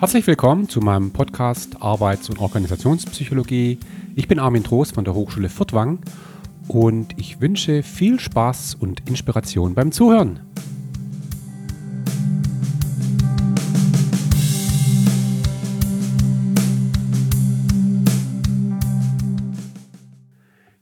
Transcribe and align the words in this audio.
Herzlich 0.00 0.28
willkommen 0.28 0.68
zu 0.68 0.78
meinem 0.78 1.10
Podcast 1.10 1.82
Arbeits- 1.82 2.30
und 2.30 2.38
Organisationspsychologie. 2.38 3.80
Ich 4.14 4.28
bin 4.28 4.38
Armin 4.38 4.62
Trost 4.62 4.94
von 4.94 5.04
der 5.04 5.12
Hochschule 5.12 5.48
Furtwang 5.48 5.98
und 6.68 7.18
ich 7.18 7.40
wünsche 7.40 7.82
viel 7.82 8.20
Spaß 8.20 8.76
und 8.76 9.08
Inspiration 9.08 9.74
beim 9.74 9.90
Zuhören. 9.90 10.38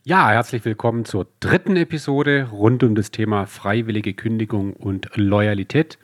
Ja, 0.04 0.28
herzlich 0.28 0.62
willkommen 0.66 1.06
zur 1.06 1.26
dritten 1.40 1.76
Episode 1.76 2.50
rund 2.52 2.82
um 2.82 2.94
das 2.94 3.12
Thema 3.12 3.46
freiwillige 3.46 4.12
Kündigung 4.12 4.74
und 4.74 5.08
Loyalität. 5.14 5.96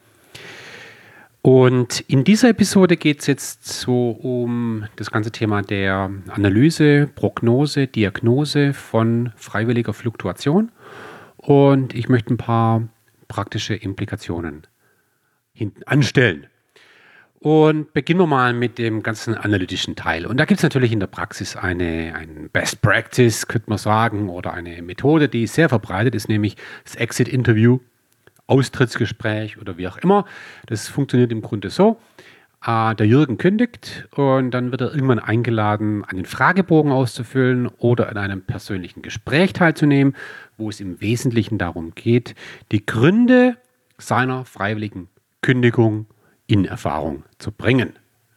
Und 1.45 2.05
in 2.07 2.23
dieser 2.23 2.51
Episode 2.51 2.97
geht 2.97 3.21
es 3.21 3.27
jetzt 3.27 3.65
so 3.65 4.11
um 4.11 4.87
das 4.95 5.11
ganze 5.11 5.33
Thema 5.33 5.63
der 5.63 6.09
Analyse, 6.29 7.11
Prognose, 7.13 7.89
Diagnose 7.89 8.73
von 8.73 9.33
freiwilliger 9.35 9.93
Fluktuation. 9.93 10.71
Und 11.37 11.95
ich 11.95 12.09
möchte 12.09 12.33
ein 12.33 12.37
paar 12.37 12.89
praktische 13.27 13.75
Implikationen 13.75 14.63
hinten 15.53 15.83
anstellen. 15.83 16.47
Und 17.41 17.93
beginnen 17.93 18.21
wir 18.21 18.29
mal 18.29 18.53
mit 18.53 18.79
dem 18.79 19.03
ganzen 19.03 19.35
analytischen 19.35 19.97
Teil. 19.97 20.27
Und 20.27 20.37
da 20.37 20.45
gibt 20.45 20.61
es 20.61 20.63
natürlich 20.63 20.93
in 20.93 21.01
der 21.01 21.09
Praxis 21.09 21.57
eine, 21.57 22.15
ein 22.15 22.51
Best 22.53 22.83
Practice, 22.83 23.49
könnte 23.49 23.69
man 23.69 23.79
sagen, 23.79 24.29
oder 24.29 24.53
eine 24.55 24.81
Methode, 24.81 25.29
die 25.29 25.49
sehr 25.49 25.69
verbreitet 25.69 26.15
ist, 26.15 26.29
nämlich 26.29 26.57
das 26.85 26.95
Exit 26.95 27.27
Interview. 27.27 27.81
Austrittsgespräch 28.53 29.59
oder 29.59 29.79
wie 29.79 29.89
auch 29.89 29.97
immer. 29.97 30.27
Das 30.67 30.89
funktioniert 30.89 31.33
im 31.33 31.41
Grunde 31.41 31.71
so. 31.71 31.99
Äh, 32.65 32.95
der 32.95 33.07
Jürgen 33.07 33.39
kündigt 33.39 34.07
und 34.15 34.51
dann 34.51 34.71
wird 34.71 34.83
er 34.83 34.95
irgendwann 34.95 35.19
eingeladen, 35.19 36.05
einen 36.05 36.27
Fragebogen 36.27 36.93
auszufüllen 36.93 37.69
oder 37.79 38.11
an 38.11 38.19
einem 38.19 38.43
persönlichen 38.43 39.01
Gespräch 39.01 39.55
teilzunehmen, 39.55 40.15
wo 40.59 40.69
es 40.69 40.81
im 40.81 41.01
Wesentlichen 41.01 41.57
darum 41.57 41.95
geht, 41.95 42.35
die 42.71 42.85
Gründe 42.85 43.57
seiner 43.97 44.45
freiwilligen 44.45 45.09
Kündigung 45.41 46.07
in 46.47 46.67
Erfahrung 46.67 47.25
zu 47.39 47.53
bringen. 47.53 47.95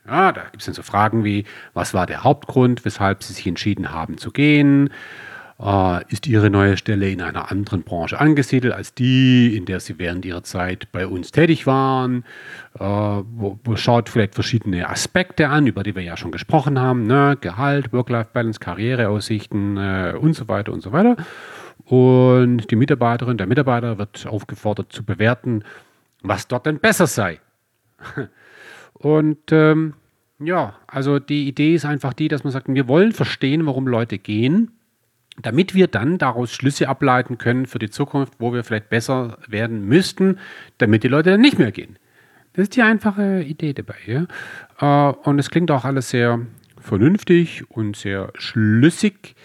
Ja, 0.07 0.31
da 0.31 0.43
gibt 0.43 0.59
es 0.59 0.65
dann 0.65 0.75
so 0.75 0.83
Fragen 0.83 1.23
wie, 1.23 1.45
was 1.73 1.93
war 1.93 2.05
der 2.05 2.23
Hauptgrund, 2.23 2.85
weshalb 2.85 3.23
Sie 3.23 3.33
sich 3.33 3.47
entschieden 3.47 3.91
haben 3.91 4.17
zu 4.17 4.31
gehen? 4.31 4.91
Äh, 5.59 6.03
ist 6.11 6.27
Ihre 6.27 6.49
neue 6.49 6.77
Stelle 6.77 7.09
in 7.09 7.21
einer 7.21 7.51
anderen 7.51 7.83
Branche 7.83 8.19
angesiedelt 8.19 8.73
als 8.73 8.93
die, 8.93 9.55
in 9.55 9.65
der 9.65 9.79
Sie 9.79 9.97
während 9.97 10.25
Ihrer 10.25 10.43
Zeit 10.43 10.91
bei 10.91 11.07
uns 11.07 11.31
tätig 11.31 11.65
waren. 11.65 12.25
Äh, 12.77 12.83
wo, 12.83 13.59
wo 13.63 13.75
schaut 13.75 14.09
vielleicht 14.09 14.35
verschiedene 14.35 14.89
Aspekte 14.89 15.49
an, 15.49 15.67
über 15.67 15.83
die 15.83 15.95
wir 15.95 16.03
ja 16.03 16.17
schon 16.17 16.31
gesprochen 16.31 16.79
haben. 16.79 17.07
Ne? 17.07 17.37
Gehalt, 17.39 17.93
Work-Life-Balance, 17.93 18.59
Karriereaussichten 18.59 19.77
äh, 19.77 20.13
und 20.19 20.33
so 20.33 20.47
weiter 20.47 20.73
und 20.73 20.81
so 20.81 20.91
weiter. 20.91 21.15
Und 21.85 22.71
die 22.71 22.75
Mitarbeiterin, 22.75 23.37
der 23.37 23.47
Mitarbeiter 23.47 23.97
wird 23.97 24.25
aufgefordert 24.27 24.91
zu 24.91 25.03
bewerten, 25.03 25.63
was 26.21 26.47
dort 26.47 26.65
denn 26.65 26.79
besser 26.79 27.07
sei. 27.07 27.39
Und 28.93 29.51
ähm, 29.51 29.93
ja, 30.39 30.75
also 30.87 31.19
die 31.19 31.47
Idee 31.47 31.75
ist 31.75 31.85
einfach 31.85 32.13
die, 32.13 32.27
dass 32.27 32.43
man 32.43 32.51
sagt, 32.51 32.67
wir 32.67 32.87
wollen 32.87 33.11
verstehen, 33.11 33.65
warum 33.65 33.87
Leute 33.87 34.17
gehen 34.17 34.71
damit 35.41 35.73
wir 35.73 35.87
dann 35.87 36.17
daraus 36.17 36.53
Schlüsse 36.53 36.87
ableiten 36.87 37.37
können 37.37 37.65
für 37.65 37.79
die 37.79 37.89
Zukunft, 37.89 38.33
wo 38.39 38.53
wir 38.53 38.63
vielleicht 38.63 38.89
besser 38.89 39.37
werden 39.47 39.85
müssten, 39.85 40.39
damit 40.77 41.03
die 41.03 41.07
Leute 41.07 41.31
dann 41.31 41.41
nicht 41.41 41.59
mehr 41.59 41.71
gehen. 41.71 41.97
Das 42.53 42.63
ist 42.63 42.75
die 42.75 42.81
einfache 42.81 43.41
Idee 43.41 43.73
dabei. 43.73 43.95
Ja? 44.05 45.09
Äh, 45.09 45.13
und 45.23 45.39
es 45.39 45.49
klingt 45.49 45.71
auch 45.71 45.83
alles 45.83 46.09
sehr 46.09 46.39
vernünftig 46.79 47.69
und 47.69 47.97
sehr 47.97 48.31
schlüssig, 48.35 49.35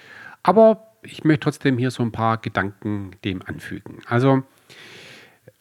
aber 0.43 0.87
ich 1.03 1.25
möchte 1.25 1.45
trotzdem 1.45 1.79
hier 1.79 1.91
so 1.91 2.03
ein 2.03 2.13
paar 2.13 2.39
Gedanken 2.39 3.13
dem 3.25 3.43
anfügen. 3.43 3.99
Also 4.07 4.43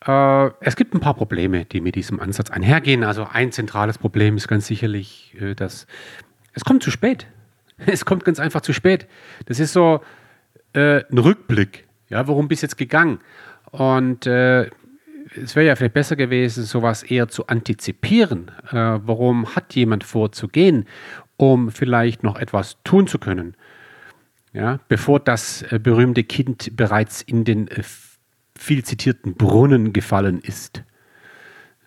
äh, 0.05 0.49
es 0.59 0.75
gibt 0.75 0.93
ein 0.93 0.99
paar 0.99 1.13
Probleme, 1.13 1.65
die 1.65 1.81
mit 1.81 1.95
diesem 1.95 2.19
Ansatz 2.19 2.49
einhergehen. 2.49 3.03
Also 3.03 3.27
ein 3.31 3.51
zentrales 3.51 3.97
Problem 3.97 4.37
ist 4.37 4.47
ganz 4.47 4.67
sicherlich, 4.67 5.35
äh, 5.39 5.55
dass 5.55 5.87
es 6.53 6.63
kommt 6.63 6.83
zu 6.83 6.91
spät. 6.91 7.27
Es 7.85 8.03
kommt 8.03 8.25
ganz 8.25 8.41
einfach 8.41 8.59
zu 8.59 8.73
spät. 8.73 9.07
Das 9.45 9.61
ist 9.61 9.71
so, 9.71 10.01
äh, 10.73 11.03
ein 11.09 11.17
Rückblick. 11.17 11.87
Ja, 12.09 12.27
warum 12.27 12.47
bist 12.47 12.63
du 12.63 12.65
jetzt 12.65 12.77
gegangen? 12.77 13.19
Und 13.71 14.25
äh, 14.25 14.69
es 15.35 15.55
wäre 15.55 15.67
ja 15.67 15.75
vielleicht 15.75 15.93
besser 15.93 16.15
gewesen, 16.15 16.63
sowas 16.63 17.03
eher 17.03 17.27
zu 17.27 17.47
antizipieren. 17.47 18.51
Äh, 18.71 18.99
warum 19.03 19.55
hat 19.55 19.75
jemand 19.75 20.03
vor 20.03 20.31
zu 20.31 20.47
gehen, 20.47 20.85
um 21.37 21.71
vielleicht 21.71 22.23
noch 22.23 22.37
etwas 22.37 22.77
tun 22.83 23.07
zu 23.07 23.19
können? 23.19 23.55
Ja, 24.51 24.79
bevor 24.87 25.19
das 25.19 25.61
äh, 25.71 25.79
berühmte 25.81 26.23
Kind 26.23 26.75
bereits 26.75 27.21
in 27.21 27.43
den 27.43 27.67
äh, 27.67 27.83
viel 28.57 28.83
zitierten 28.83 29.35
Brunnen 29.35 29.93
gefallen 29.93 30.39
ist. 30.41 30.83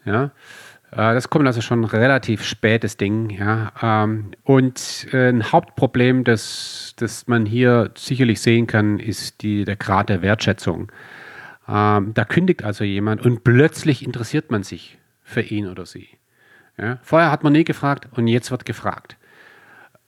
Ja, 0.04 0.30
das 0.94 1.30
kommt 1.30 1.46
also 1.46 1.62
schon 1.62 1.84
relativ 1.84 2.44
spätes 2.44 2.98
Ding. 2.98 3.30
Ja. 3.30 3.72
Ähm, 3.82 4.32
und 4.44 5.06
äh, 5.12 5.30
ein 5.30 5.50
Hauptproblem, 5.50 6.24
das, 6.24 6.94
das 6.96 7.26
man 7.26 7.46
hier 7.46 7.90
sicherlich 7.96 8.40
sehen 8.40 8.66
kann, 8.66 8.98
ist 8.98 9.42
die, 9.42 9.64
der 9.64 9.76
Grad 9.76 10.10
der 10.10 10.20
Wertschätzung. 10.20 10.92
Ähm, 11.66 12.12
da 12.12 12.24
kündigt 12.24 12.62
also 12.62 12.84
jemand 12.84 13.24
und 13.24 13.42
plötzlich 13.42 14.04
interessiert 14.04 14.50
man 14.50 14.62
sich 14.62 14.98
für 15.22 15.40
ihn 15.40 15.66
oder 15.66 15.86
sie. 15.86 16.08
Ja. 16.76 16.98
Vorher 17.02 17.30
hat 17.30 17.42
man 17.42 17.54
nie 17.54 17.64
gefragt 17.64 18.08
und 18.12 18.26
jetzt 18.28 18.50
wird 18.50 18.64
gefragt. 18.64 19.16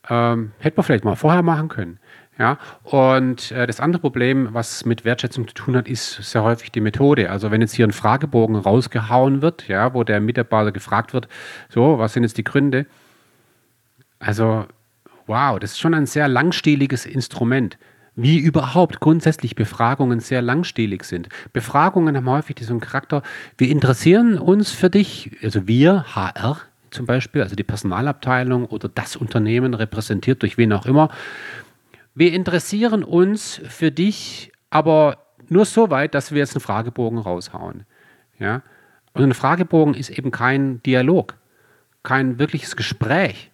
Ähm, 0.09 0.53
hätte 0.59 0.77
man 0.77 0.85
vielleicht 0.85 1.05
mal 1.05 1.17
vorher 1.17 1.43
machen 1.43 1.69
können. 1.69 1.99
Ja, 2.37 2.59
und 2.83 3.53
äh, 3.53 3.65
das 3.67 3.79
andere 3.79 4.01
Problem, 4.01 4.49
was 4.53 4.85
mit 4.85 5.05
Wertschätzung 5.05 5.47
zu 5.47 5.55
tun 5.55 5.77
hat, 5.77 5.87
ist 5.87 6.15
sehr 6.15 6.43
häufig 6.43 6.73
die 6.73 6.81
Methode. 6.81 7.31
Also 7.31 7.53
wenn 7.53 7.61
jetzt 7.61 7.75
hier 7.75 7.87
ein 7.87 7.93
Fragebogen 7.93 8.57
rausgehauen 8.57 9.41
wird, 9.41 9.69
ja, 9.69 9.95
wo 9.95 10.03
der 10.03 10.21
Mitarbeiter 10.21 10.73
gefragt 10.73 11.13
wird, 11.13 11.29
so, 11.69 11.99
was 11.99 12.13
sind 12.13 12.25
jetzt 12.25 12.37
die 12.37 12.45
Gründe? 12.45 12.87
Also, 14.19 14.67
wow, 15.27 15.61
das 15.61 15.73
ist 15.73 15.81
schon 15.81 15.95
ein 15.95 16.07
sehr 16.07 16.27
langstieliges 16.27 17.07
Instrument. 17.07 17.79
Wie 18.17 18.39
überhaupt 18.39 18.99
grundsätzlich 18.99 19.55
Befragungen 19.55 20.19
sehr 20.19 20.43
langstielig 20.43 21.05
sind. 21.05 21.29
Befragungen 21.53 22.17
haben 22.17 22.29
häufig 22.29 22.57
diesen 22.57 22.81
Charakter, 22.81 23.23
wir 23.59 23.69
interessieren 23.69 24.39
uns 24.39 24.73
für 24.73 24.91
dich, 24.91 25.37
also 25.43 25.69
wir, 25.69 26.05
HR 26.17 26.61
zum 26.95 27.07
Beispiel, 27.07 27.43
also 27.43 27.57
die 27.57 27.65
Personalabteilung 27.65 28.67
oder 28.67 28.89
das 28.89 29.17
Unternehmen 29.17 29.75
repräsentiert 29.75 30.43
durch 30.43 30.57
wen 30.57 30.73
auch 30.73 30.87
immer, 30.87 31.11
wir 32.15 32.33
interessieren 32.33 33.03
uns 33.03 33.61
für 33.69 33.91
dich, 33.91 34.53
aber 34.71 35.19
nur 35.49 35.65
so 35.65 35.91
weit, 35.91 36.15
dass 36.15 36.31
wir 36.33 36.39
jetzt 36.39 36.55
einen 36.55 36.61
Fragebogen 36.63 37.19
raushauen. 37.19 37.85
Ja? 38.39 38.63
Und 39.13 39.23
ein 39.25 39.35
Fragebogen 39.35 39.95
ist 39.95 40.11
eben 40.11 40.31
kein 40.31 40.83
Dialog, 40.85 41.35
kein 42.03 42.39
wirkliches 42.39 42.77
Gespräch, 42.77 43.51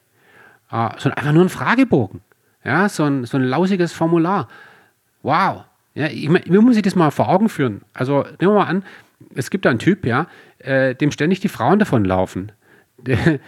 äh, 0.70 0.88
sondern 0.98 1.14
einfach 1.14 1.32
nur 1.32 1.44
ein 1.44 1.48
Fragebogen. 1.48 2.20
Ja? 2.64 2.88
So, 2.88 3.04
ein, 3.04 3.24
so 3.24 3.38
ein 3.38 3.44
lausiges 3.44 3.92
Formular. 3.92 4.48
Wow. 5.22 5.64
Ja, 5.94 6.06
ich, 6.06 6.30
ich 6.30 6.50
muss 6.50 6.74
sich 6.74 6.82
das 6.82 6.94
mal 6.94 7.10
vor 7.10 7.28
Augen 7.28 7.48
führen. 7.48 7.82
Also 7.94 8.22
nehmen 8.40 8.52
wir 8.52 8.60
mal 8.60 8.66
an, 8.66 8.84
es 9.34 9.50
gibt 9.50 9.64
da 9.64 9.70
einen 9.70 9.78
Typ, 9.78 10.06
ja, 10.06 10.26
äh, 10.58 10.94
dem 10.94 11.10
ständig 11.10 11.40
die 11.40 11.48
Frauen 11.48 11.78
davonlaufen. 11.78 12.52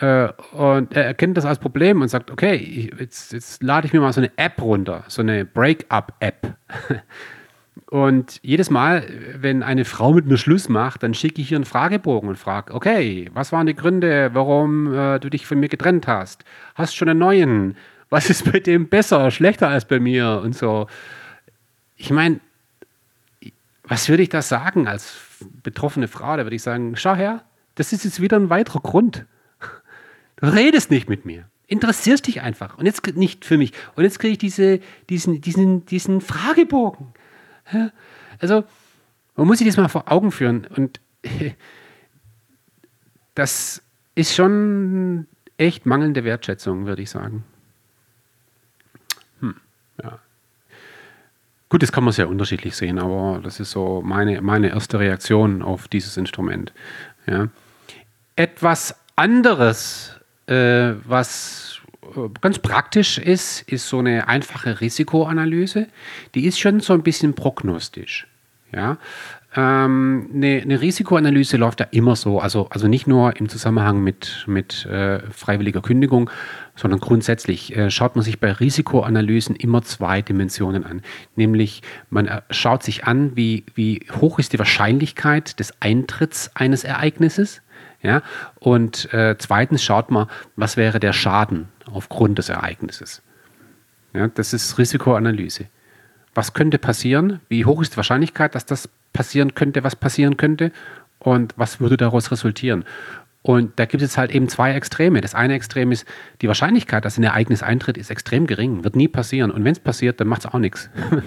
Äh, 0.00 0.28
und 0.52 0.94
er 0.94 1.04
erkennt 1.04 1.36
das 1.36 1.44
als 1.44 1.60
Problem 1.60 2.02
und 2.02 2.08
sagt, 2.08 2.32
okay, 2.32 2.90
jetzt, 2.98 3.32
jetzt 3.32 3.62
lade 3.62 3.86
ich 3.86 3.92
mir 3.92 4.00
mal 4.00 4.12
so 4.12 4.20
eine 4.20 4.32
App 4.36 4.60
runter, 4.60 5.04
so 5.06 5.22
eine 5.22 5.44
Break-up-App. 5.44 6.56
Und 7.88 8.40
jedes 8.42 8.68
Mal, 8.68 9.06
wenn 9.38 9.62
eine 9.62 9.84
Frau 9.84 10.12
mit 10.12 10.26
mir 10.26 10.38
Schluss 10.38 10.68
macht, 10.68 11.02
dann 11.02 11.14
schicke 11.14 11.40
ich 11.40 11.52
ihr 11.52 11.56
einen 11.56 11.64
Fragebogen 11.64 12.28
und 12.28 12.36
frage, 12.36 12.74
okay, 12.74 13.30
was 13.32 13.52
waren 13.52 13.66
die 13.66 13.76
Gründe, 13.76 14.30
warum 14.32 14.92
äh, 14.92 15.20
du 15.20 15.30
dich 15.30 15.46
von 15.46 15.60
mir 15.60 15.68
getrennt 15.68 16.08
hast? 16.08 16.44
Hast 16.74 16.94
du 16.94 16.96
schon 16.96 17.08
einen 17.08 17.20
neuen? 17.20 17.76
Was 18.10 18.28
ist 18.28 18.50
bei 18.50 18.58
dem 18.58 18.88
besser, 18.88 19.30
schlechter 19.30 19.68
als 19.68 19.84
bei 19.84 20.00
mir? 20.00 20.40
Und 20.42 20.56
so. 20.56 20.88
Ich 21.96 22.10
meine, 22.10 22.40
was 23.84 24.08
würde 24.08 24.24
ich 24.24 24.30
da 24.30 24.42
sagen 24.42 24.88
als 24.88 25.16
betroffene 25.62 26.08
Frau? 26.08 26.36
Da 26.36 26.44
würde 26.44 26.56
ich 26.56 26.62
sagen, 26.62 26.96
schau 26.96 27.14
her, 27.14 27.44
das 27.76 27.92
ist 27.92 28.04
jetzt 28.04 28.20
wieder 28.20 28.36
ein 28.36 28.50
weiterer 28.50 28.80
Grund. 28.80 29.24
Du 30.36 30.46
redest 30.46 30.90
nicht 30.90 31.08
mit 31.08 31.24
mir. 31.24 31.48
Interessierst 31.68 32.26
dich 32.26 32.42
einfach. 32.42 32.78
Und 32.78 32.86
jetzt 32.86 33.06
nicht 33.16 33.44
für 33.44 33.56
mich. 33.56 33.72
Und 33.94 34.04
jetzt 34.04 34.18
kriege 34.18 34.32
ich 34.32 34.38
diese, 34.38 34.80
diesen, 35.08 35.40
diesen, 35.40 35.86
diesen 35.86 36.20
Fragebogen. 36.20 37.08
Also, 38.38 38.64
man 39.34 39.46
muss 39.46 39.58
sich 39.58 39.66
das 39.66 39.76
mal 39.76 39.88
vor 39.88 40.10
Augen 40.10 40.32
führen. 40.32 40.66
Und 40.76 41.00
das 43.34 43.82
ist 44.14 44.34
schon 44.34 45.26
echt 45.56 45.86
mangelnde 45.86 46.24
Wertschätzung, 46.24 46.86
würde 46.86 47.02
ich 47.02 47.10
sagen. 47.10 47.44
Hm. 49.40 49.54
Gut, 51.68 51.82
das 51.82 51.90
kann 51.90 52.04
man 52.04 52.12
sehr 52.12 52.28
unterschiedlich 52.28 52.76
sehen, 52.76 52.98
aber 52.98 53.40
das 53.42 53.58
ist 53.58 53.72
so 53.72 54.00
meine, 54.04 54.40
meine 54.40 54.68
erste 54.68 55.00
Reaktion 55.00 55.62
auf 55.62 55.88
dieses 55.88 56.16
Instrument. 56.16 56.72
Ja. 57.26 57.48
Etwas 58.36 58.94
anderes 59.16 60.16
äh, 60.46 60.94
was 61.04 61.80
äh, 62.02 62.28
ganz 62.40 62.58
praktisch 62.58 63.18
ist, 63.18 63.62
ist 63.62 63.88
so 63.88 63.98
eine 63.98 64.28
einfache 64.28 64.80
Risikoanalyse. 64.80 65.88
Die 66.34 66.46
ist 66.46 66.58
schon 66.58 66.80
so 66.80 66.92
ein 66.92 67.02
bisschen 67.02 67.34
prognostisch. 67.34 68.26
Ja? 68.72 68.98
Ähm, 69.56 70.30
eine, 70.34 70.60
eine, 70.62 70.80
Risikoanalyse 70.80 71.56
läuft 71.56 71.80
ja 71.80 71.86
immer 71.90 72.14
so, 72.14 72.40
also, 72.40 72.68
also 72.68 72.88
nicht 72.88 73.06
nur 73.06 73.36
im 73.40 73.48
Zusammenhang 73.48 74.02
mit, 74.04 74.44
mit 74.46 74.84
äh, 74.86 75.20
freiwilliger 75.30 75.80
Kündigung, 75.80 76.30
sondern 76.74 77.00
grundsätzlich 77.00 77.74
äh, 77.74 77.90
schaut 77.90 78.16
man 78.16 78.24
sich 78.24 78.38
bei 78.38 78.52
Risikoanalysen 78.52 79.56
immer 79.56 79.82
zwei 79.82 80.20
Dimensionen 80.20 80.84
an. 80.84 81.00
Nämlich 81.36 81.80
man 82.10 82.26
äh, 82.26 82.42
schaut 82.50 82.82
sich 82.82 83.04
an, 83.04 83.34
wie, 83.34 83.64
wie 83.74 84.06
hoch 84.20 84.38
ist 84.38 84.52
die 84.52 84.58
Wahrscheinlichkeit 84.58 85.58
des 85.58 85.72
Eintritts 85.80 86.50
eines 86.54 86.84
Ereignisses. 86.84 87.62
Ja? 88.02 88.22
Und 88.60 89.12
äh, 89.12 89.36
zweitens 89.38 89.82
schaut 89.82 90.10
man, 90.10 90.28
was 90.56 90.76
wäre 90.76 91.00
der 91.00 91.12
Schaden 91.12 91.68
aufgrund 91.92 92.38
des 92.38 92.48
Ereignisses. 92.48 93.22
Ja, 94.12 94.28
das 94.28 94.52
ist 94.52 94.78
Risikoanalyse. 94.78 95.66
Was 96.34 96.52
könnte 96.52 96.78
passieren? 96.78 97.40
Wie 97.48 97.64
hoch 97.64 97.80
ist 97.82 97.92
die 97.94 97.96
Wahrscheinlichkeit, 97.96 98.54
dass 98.54 98.66
das 98.66 98.88
passieren 99.12 99.54
könnte, 99.54 99.84
was 99.84 99.96
passieren 99.96 100.36
könnte? 100.36 100.72
Und 101.18 101.54
was 101.56 101.80
würde 101.80 101.96
daraus 101.96 102.30
resultieren? 102.30 102.84
Und 103.46 103.78
da 103.78 103.84
gibt 103.84 104.02
es 104.02 104.18
halt 104.18 104.32
eben 104.32 104.48
zwei 104.48 104.72
Extreme. 104.72 105.20
Das 105.20 105.36
eine 105.36 105.54
Extrem 105.54 105.92
ist, 105.92 106.04
die 106.42 106.48
Wahrscheinlichkeit, 106.48 107.04
dass 107.04 107.16
ein 107.16 107.22
Ereignis 107.22 107.62
eintritt, 107.62 107.96
ist 107.96 108.10
extrem 108.10 108.48
gering, 108.48 108.82
wird 108.82 108.96
nie 108.96 109.06
passieren. 109.06 109.52
Und 109.52 109.62
wenn 109.62 109.70
es 109.70 109.78
passiert, 109.78 110.18
dann 110.18 110.26
macht 110.26 110.40
es 110.40 110.52
auch 110.52 110.58
nichts. 110.58 110.90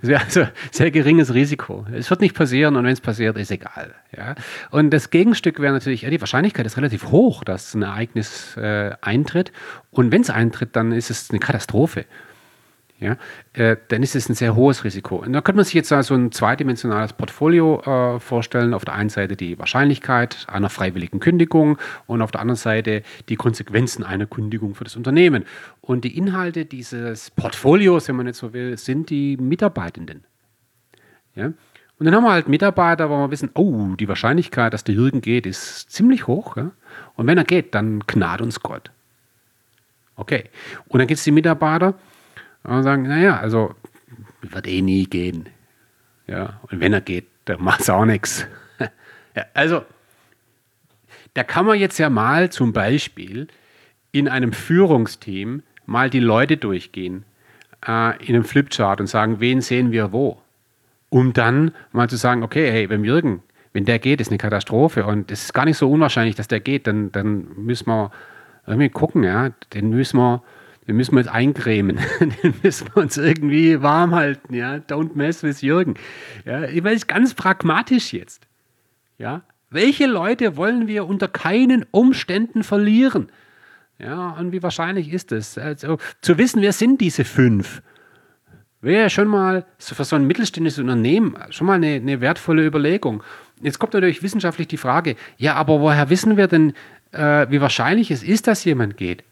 Das 0.00 0.08
wäre 0.08 0.22
also 0.22 0.46
sehr 0.70 0.92
geringes 0.92 1.34
Risiko. 1.34 1.84
Es 1.92 2.10
wird 2.10 2.20
nicht 2.20 2.36
passieren 2.36 2.76
und 2.76 2.84
wenn 2.84 2.92
es 2.92 3.00
passiert, 3.00 3.36
ist 3.38 3.50
egal. 3.50 3.92
Ja? 4.16 4.36
Und 4.70 4.90
das 4.90 5.10
Gegenstück 5.10 5.58
wäre 5.58 5.72
natürlich, 5.72 6.02
ja, 6.02 6.10
die 6.10 6.20
Wahrscheinlichkeit 6.20 6.64
ist 6.64 6.76
relativ 6.76 7.06
hoch, 7.06 7.42
dass 7.42 7.74
ein 7.74 7.82
Ereignis 7.82 8.56
äh, 8.56 8.92
eintritt. 9.00 9.50
Und 9.90 10.12
wenn 10.12 10.20
es 10.20 10.30
eintritt, 10.30 10.76
dann 10.76 10.92
ist 10.92 11.10
es 11.10 11.30
eine 11.30 11.40
Katastrophe 11.40 12.04
ja, 13.00 13.16
äh, 13.54 13.76
dann 13.88 14.02
ist 14.02 14.14
es 14.14 14.28
ein 14.28 14.34
sehr 14.34 14.54
hohes 14.54 14.84
Risiko. 14.84 15.16
Und 15.16 15.32
da 15.32 15.40
könnte 15.40 15.56
man 15.56 15.64
sich 15.64 15.74
jetzt 15.74 15.92
also 15.92 16.14
ein 16.14 16.30
zweidimensionales 16.30 17.12
Portfolio 17.12 17.80
äh, 17.80 18.20
vorstellen. 18.20 18.72
Auf 18.72 18.84
der 18.84 18.94
einen 18.94 19.10
Seite 19.10 19.36
die 19.36 19.58
Wahrscheinlichkeit 19.58 20.46
einer 20.48 20.70
freiwilligen 20.70 21.18
Kündigung 21.18 21.76
und 22.06 22.22
auf 22.22 22.30
der 22.30 22.40
anderen 22.40 22.56
Seite 22.56 23.02
die 23.28 23.36
Konsequenzen 23.36 24.04
einer 24.04 24.26
Kündigung 24.26 24.74
für 24.74 24.84
das 24.84 24.96
Unternehmen. 24.96 25.44
Und 25.80 26.04
die 26.04 26.16
Inhalte 26.16 26.66
dieses 26.66 27.30
Portfolios, 27.32 28.08
wenn 28.08 28.16
man 28.16 28.26
jetzt 28.26 28.38
so 28.38 28.52
will, 28.52 28.78
sind 28.78 29.10
die 29.10 29.36
Mitarbeitenden. 29.36 30.24
Ja? 31.34 31.46
Und 31.46 32.06
dann 32.06 32.14
haben 32.14 32.24
wir 32.24 32.32
halt 32.32 32.48
Mitarbeiter, 32.48 33.10
wo 33.10 33.18
wir 33.18 33.30
wissen, 33.30 33.50
oh, 33.54 33.94
die 33.96 34.08
Wahrscheinlichkeit, 34.08 34.72
dass 34.72 34.84
der 34.84 34.94
Jürgen 34.94 35.20
geht, 35.20 35.46
ist 35.46 35.90
ziemlich 35.90 36.26
hoch. 36.28 36.56
Ja? 36.56 36.70
Und 37.16 37.26
wenn 37.26 37.38
er 37.38 37.44
geht, 37.44 37.74
dann 37.74 38.00
gnad 38.06 38.40
uns 38.40 38.60
Gott. 38.60 38.90
Okay. 40.16 40.44
Und 40.88 41.00
dann 41.00 41.08
gibt 41.08 41.18
es 41.18 41.24
die 41.24 41.32
Mitarbeiter, 41.32 41.94
und 42.64 42.82
sagen, 42.82 43.02
naja, 43.04 43.38
also 43.38 43.74
wird 44.42 44.66
eh 44.66 44.82
nie 44.82 45.04
gehen. 45.04 45.48
Ja, 46.26 46.60
und 46.70 46.80
wenn 46.80 46.92
er 46.92 47.00
geht, 47.00 47.26
dann 47.44 47.62
macht 47.62 47.80
es 47.80 47.90
auch 47.90 48.04
nichts. 48.04 48.46
Ja, 49.36 49.46
also, 49.52 49.82
da 51.34 51.42
kann 51.42 51.66
man 51.66 51.76
jetzt 51.76 51.98
ja 51.98 52.08
mal 52.08 52.50
zum 52.50 52.72
Beispiel 52.72 53.48
in 54.12 54.28
einem 54.28 54.52
Führungsteam 54.52 55.64
mal 55.86 56.08
die 56.08 56.20
Leute 56.20 56.56
durchgehen 56.56 57.24
äh, 57.84 58.16
in 58.24 58.36
einem 58.36 58.44
Flipchart 58.44 59.00
und 59.00 59.08
sagen, 59.08 59.40
wen 59.40 59.60
sehen 59.60 59.90
wir 59.90 60.12
wo. 60.12 60.40
Um 61.10 61.32
dann 61.32 61.72
mal 61.90 62.08
zu 62.08 62.14
sagen, 62.14 62.44
okay, 62.44 62.70
hey, 62.70 62.86
beim 62.86 63.04
Jürgen, 63.04 63.42
wenn 63.72 63.84
der 63.84 63.98
geht, 63.98 64.20
ist 64.20 64.28
eine 64.28 64.38
Katastrophe 64.38 65.04
und 65.04 65.32
es 65.32 65.46
ist 65.46 65.52
gar 65.52 65.64
nicht 65.64 65.78
so 65.78 65.90
unwahrscheinlich, 65.90 66.36
dass 66.36 66.46
der 66.46 66.60
geht, 66.60 66.86
dann, 66.86 67.10
dann 67.10 67.48
müssen 67.56 67.88
wir 67.88 68.12
irgendwie 68.68 68.88
gucken, 68.88 69.24
ja, 69.24 69.50
den 69.72 69.90
müssen 69.90 70.18
wir 70.18 70.44
den 70.86 70.96
müssen 70.96 71.14
wir 71.14 71.20
jetzt 71.20 71.32
eincremen. 71.32 71.98
den 72.20 72.54
müssen 72.62 72.88
wir 72.94 73.02
uns 73.02 73.16
irgendwie 73.16 73.82
warm 73.82 74.14
halten, 74.14 74.54
ja. 74.54 74.74
Don't 74.76 75.12
mess 75.14 75.42
with 75.42 75.62
Jürgen. 75.62 75.94
Ja, 76.44 76.64
ich 76.64 76.84
weiß 76.84 77.06
ganz 77.06 77.34
pragmatisch 77.34 78.12
jetzt. 78.12 78.46
Ja. 79.18 79.42
Welche 79.70 80.06
Leute 80.06 80.56
wollen 80.56 80.86
wir 80.86 81.06
unter 81.06 81.26
keinen 81.26 81.84
Umständen 81.90 82.62
verlieren? 82.62 83.30
Ja, 83.98 84.30
und 84.30 84.52
wie 84.52 84.62
wahrscheinlich 84.62 85.12
ist 85.12 85.32
es? 85.32 85.56
Also, 85.56 85.98
zu 86.20 86.38
wissen, 86.38 86.62
wer 86.62 86.72
sind 86.72 87.00
diese 87.00 87.24
fünf? 87.24 87.82
Wäre 88.80 89.08
schon 89.08 89.28
mal 89.28 89.64
für 89.78 90.04
so 90.04 90.14
ein 90.14 90.26
mittelständisches 90.26 90.78
Unternehmen 90.78 91.36
schon 91.50 91.66
mal 91.66 91.74
eine, 91.74 91.94
eine, 91.94 92.20
wertvolle 92.20 92.66
Überlegung. 92.66 93.22
Jetzt 93.62 93.78
kommt 93.78 93.94
natürlich 93.94 94.22
wissenschaftlich 94.22 94.68
die 94.68 94.76
Frage, 94.76 95.16
ja, 95.38 95.54
aber 95.54 95.80
woher 95.80 96.10
wissen 96.10 96.36
wir 96.36 96.48
denn, 96.48 96.74
äh, 97.12 97.46
wie 97.48 97.62
wahrscheinlich 97.62 98.10
es 98.10 98.22
ist, 98.22 98.46
dass 98.46 98.64
jemand 98.64 98.98
geht? 98.98 99.24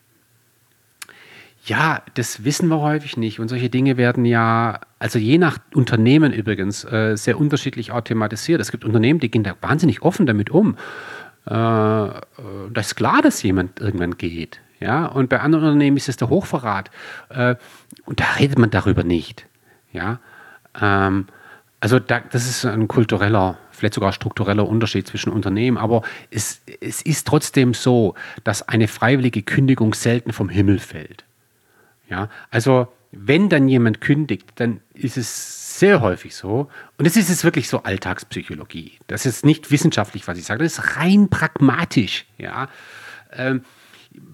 Ja, 1.64 2.02
das 2.14 2.44
wissen 2.44 2.68
wir 2.68 2.80
häufig 2.80 3.16
nicht. 3.16 3.38
Und 3.38 3.46
solche 3.48 3.70
Dinge 3.70 3.96
werden 3.96 4.24
ja, 4.24 4.80
also 4.98 5.18
je 5.18 5.38
nach 5.38 5.58
Unternehmen 5.74 6.32
übrigens, 6.32 6.84
äh, 6.84 7.16
sehr 7.16 7.38
unterschiedlich 7.38 7.92
auch 7.92 8.00
thematisiert. 8.00 8.60
Es 8.60 8.72
gibt 8.72 8.84
Unternehmen, 8.84 9.20
die 9.20 9.30
gehen 9.30 9.44
da 9.44 9.54
wahnsinnig 9.60 10.02
offen 10.02 10.26
damit 10.26 10.50
um. 10.50 10.76
Äh, 11.48 11.54
äh 11.54 12.12
das 12.72 12.88
ist 12.88 12.94
klar, 12.96 13.22
dass 13.22 13.42
jemand 13.44 13.78
irgendwann 13.78 14.18
geht. 14.18 14.60
Ja? 14.80 15.06
Und 15.06 15.28
bei 15.28 15.38
anderen 15.38 15.64
Unternehmen 15.66 15.96
ist 15.96 16.08
es 16.08 16.16
der 16.16 16.30
Hochverrat. 16.30 16.90
Äh, 17.28 17.54
und 18.06 18.18
da 18.18 18.24
redet 18.40 18.58
man 18.58 18.70
darüber 18.70 19.04
nicht. 19.04 19.46
Ja? 19.92 20.18
Ähm, 20.80 21.26
also 21.78 22.00
da, 22.00 22.20
das 22.20 22.48
ist 22.48 22.64
ein 22.64 22.88
kultureller, 22.88 23.56
vielleicht 23.70 23.94
sogar 23.94 24.12
struktureller 24.12 24.66
Unterschied 24.66 25.06
zwischen 25.06 25.32
Unternehmen. 25.32 25.76
Aber 25.78 26.02
es, 26.32 26.60
es 26.80 27.02
ist 27.02 27.28
trotzdem 27.28 27.72
so, 27.72 28.16
dass 28.42 28.68
eine 28.68 28.88
freiwillige 28.88 29.42
Kündigung 29.42 29.94
selten 29.94 30.32
vom 30.32 30.48
Himmel 30.48 30.80
fällt. 30.80 31.24
Ja, 32.08 32.28
also 32.50 32.88
wenn 33.12 33.48
dann 33.48 33.68
jemand 33.68 34.00
kündigt, 34.00 34.48
dann 34.56 34.80
ist 34.94 35.16
es 35.16 35.78
sehr 35.78 36.00
häufig 36.00 36.34
so, 36.34 36.70
und 36.98 37.06
es 37.06 37.16
ist 37.16 37.28
jetzt 37.28 37.44
wirklich 37.44 37.68
so 37.68 37.82
Alltagspsychologie. 37.82 38.98
Das 39.06 39.26
ist 39.26 39.44
nicht 39.44 39.70
wissenschaftlich, 39.70 40.26
was 40.26 40.38
ich 40.38 40.44
sage, 40.44 40.64
das 40.64 40.78
ist 40.78 40.96
rein 40.96 41.28
pragmatisch. 41.28 42.26
Ja. 42.38 42.68
Ähm, 43.32 43.64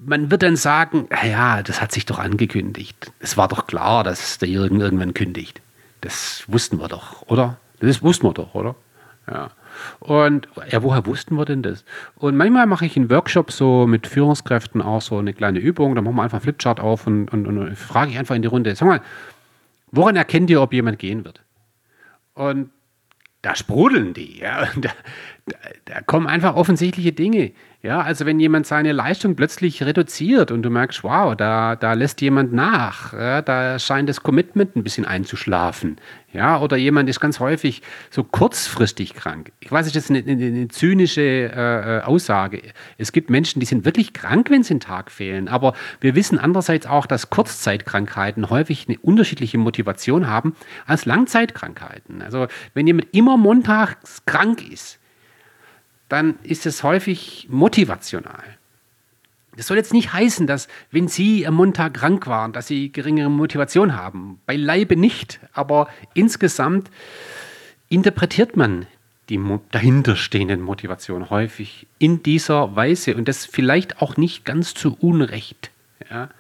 man 0.04 0.30
wird 0.30 0.42
dann 0.42 0.56
sagen, 0.56 1.08
ja, 1.24 1.62
das 1.62 1.80
hat 1.80 1.92
sich 1.92 2.06
doch 2.06 2.18
angekündigt. 2.18 3.12
Es 3.20 3.36
war 3.36 3.48
doch 3.48 3.66
klar, 3.66 4.04
dass 4.04 4.38
der 4.38 4.48
Jürgen 4.48 4.80
irgendwann 4.80 5.14
kündigt. 5.14 5.60
Das 6.00 6.44
wussten 6.46 6.78
wir 6.78 6.88
doch, 6.88 7.22
oder? 7.22 7.58
Das 7.80 8.02
wussten 8.02 8.26
wir 8.26 8.34
doch, 8.34 8.54
oder? 8.54 8.74
Ja. 9.28 9.50
Und 10.00 10.48
ja, 10.70 10.82
woher 10.82 11.06
wussten 11.06 11.36
wir 11.36 11.44
denn 11.44 11.62
das? 11.62 11.84
Und 12.16 12.36
manchmal 12.36 12.66
mache 12.66 12.86
ich 12.86 12.96
in 12.96 13.10
Workshops 13.10 13.56
so 13.56 13.86
mit 13.86 14.06
Führungskräften 14.06 14.82
auch 14.82 15.00
so 15.00 15.18
eine 15.18 15.32
kleine 15.32 15.58
Übung. 15.58 15.94
Da 15.94 16.02
machen 16.02 16.16
wir 16.16 16.22
einfach 16.22 16.38
einen 16.38 16.42
Flipchart 16.42 16.80
auf 16.80 17.06
und, 17.06 17.32
und, 17.32 17.46
und 17.46 17.76
frage 17.76 18.10
ich 18.10 18.18
einfach 18.18 18.34
in 18.34 18.42
die 18.42 18.48
Runde: 18.48 18.74
Sag 18.74 18.86
mal, 18.86 19.00
woran 19.90 20.16
erkennt 20.16 20.50
ihr, 20.50 20.60
ob 20.62 20.72
jemand 20.72 20.98
gehen 20.98 21.24
wird? 21.24 21.42
Und 22.34 22.70
da 23.42 23.54
sprudeln 23.54 24.14
die. 24.14 24.38
Ja? 24.38 24.68
Da, 24.76 24.90
da, 25.46 25.56
da, 25.86 26.00
kommen 26.02 26.26
einfach 26.26 26.54
offensichtliche 26.54 27.12
Dinge. 27.12 27.52
Ja, 27.80 28.00
also 28.00 28.26
wenn 28.26 28.40
jemand 28.40 28.66
seine 28.66 28.90
Leistung 28.90 29.36
plötzlich 29.36 29.84
reduziert 29.84 30.50
und 30.50 30.62
du 30.62 30.70
merkst, 30.70 31.04
wow, 31.04 31.36
da, 31.36 31.76
da 31.76 31.92
lässt 31.92 32.20
jemand 32.20 32.52
nach, 32.52 33.12
ja, 33.12 33.40
da 33.40 33.78
scheint 33.78 34.08
das 34.08 34.24
Commitment 34.24 34.74
ein 34.74 34.82
bisschen 34.82 35.04
einzuschlafen. 35.04 35.96
Ja, 36.32 36.60
oder 36.60 36.76
jemand 36.76 37.08
ist 37.08 37.20
ganz 37.20 37.38
häufig 37.38 37.82
so 38.10 38.24
kurzfristig 38.24 39.14
krank. 39.14 39.52
Ich 39.60 39.70
weiß 39.70 39.86
das 39.86 39.94
ist 39.94 40.10
eine, 40.10 40.18
eine, 40.18 40.44
eine 40.44 40.68
zynische 40.68 41.20
äh, 41.22 41.98
äh, 41.98 42.02
Aussage. 42.02 42.62
Es 42.98 43.12
gibt 43.12 43.30
Menschen, 43.30 43.60
die 43.60 43.66
sind 43.66 43.84
wirklich 43.84 44.12
krank, 44.12 44.50
wenn 44.50 44.64
sie 44.64 44.74
einen 44.74 44.80
Tag 44.80 45.12
fehlen. 45.12 45.46
Aber 45.46 45.74
wir 46.00 46.16
wissen 46.16 46.36
andererseits 46.40 46.84
auch, 46.84 47.06
dass 47.06 47.30
Kurzzeitkrankheiten 47.30 48.50
häufig 48.50 48.86
eine 48.88 48.98
unterschiedliche 48.98 49.56
Motivation 49.56 50.26
haben 50.26 50.56
als 50.84 51.06
Langzeitkrankheiten. 51.06 52.22
Also 52.22 52.48
wenn 52.74 52.88
jemand 52.88 53.06
immer 53.14 53.36
montags 53.36 54.26
krank 54.26 54.68
ist, 54.68 54.98
dann 56.08 56.38
ist 56.42 56.66
es 56.66 56.82
häufig 56.82 57.46
motivational. 57.50 58.44
Das 59.56 59.66
soll 59.66 59.76
jetzt 59.76 59.92
nicht 59.92 60.12
heißen, 60.12 60.46
dass, 60.46 60.68
wenn 60.92 61.08
Sie 61.08 61.44
am 61.46 61.54
Montag 61.54 61.94
krank 61.94 62.28
waren, 62.28 62.52
dass 62.52 62.68
Sie 62.68 62.92
geringere 62.92 63.28
Motivation 63.28 63.96
haben. 63.96 64.40
Beileibe 64.46 64.94
nicht. 64.94 65.40
Aber 65.52 65.88
insgesamt 66.14 66.90
interpretiert 67.88 68.56
man 68.56 68.86
die 69.28 69.40
dahinterstehenden 69.72 70.60
Motivationen 70.60 71.28
häufig 71.28 71.86
in 71.98 72.22
dieser 72.22 72.76
Weise 72.76 73.16
und 73.16 73.26
das 73.26 73.46
vielleicht 73.46 74.00
auch 74.00 74.16
nicht 74.16 74.44
ganz 74.44 74.74
zu 74.74 74.96
Unrecht. 75.00 75.70
Ja. 76.08 76.30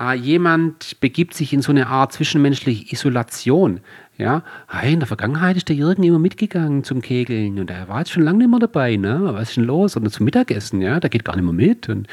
Ah, 0.00 0.12
jemand 0.12 1.00
begibt 1.00 1.34
sich 1.34 1.52
in 1.52 1.60
so 1.60 1.72
eine 1.72 1.88
Art 1.88 2.12
zwischenmenschliche 2.12 2.92
Isolation. 2.92 3.80
Ja, 4.16 4.42
hey, 4.68 4.92
in 4.92 5.00
der 5.00 5.08
Vergangenheit 5.08 5.56
ist 5.56 5.68
der 5.68 5.74
Jürgen 5.74 6.04
immer 6.04 6.20
mitgegangen 6.20 6.84
zum 6.84 7.02
Kegeln 7.02 7.58
und 7.58 7.70
er 7.70 7.88
war 7.88 7.98
jetzt 7.98 8.12
schon 8.12 8.22
lange 8.22 8.38
nicht 8.38 8.50
mehr 8.50 8.60
dabei, 8.60 8.96
ne? 8.96 9.20
Was 9.22 9.50
ist 9.50 9.56
denn 9.56 9.64
los? 9.64 9.96
Und 9.96 10.08
zum 10.10 10.24
Mittagessen, 10.24 10.80
ja, 10.80 11.00
der 11.00 11.10
geht 11.10 11.24
gar 11.24 11.34
nicht 11.34 11.44
mehr 11.44 11.52
mit. 11.52 11.88
Und 11.88 12.06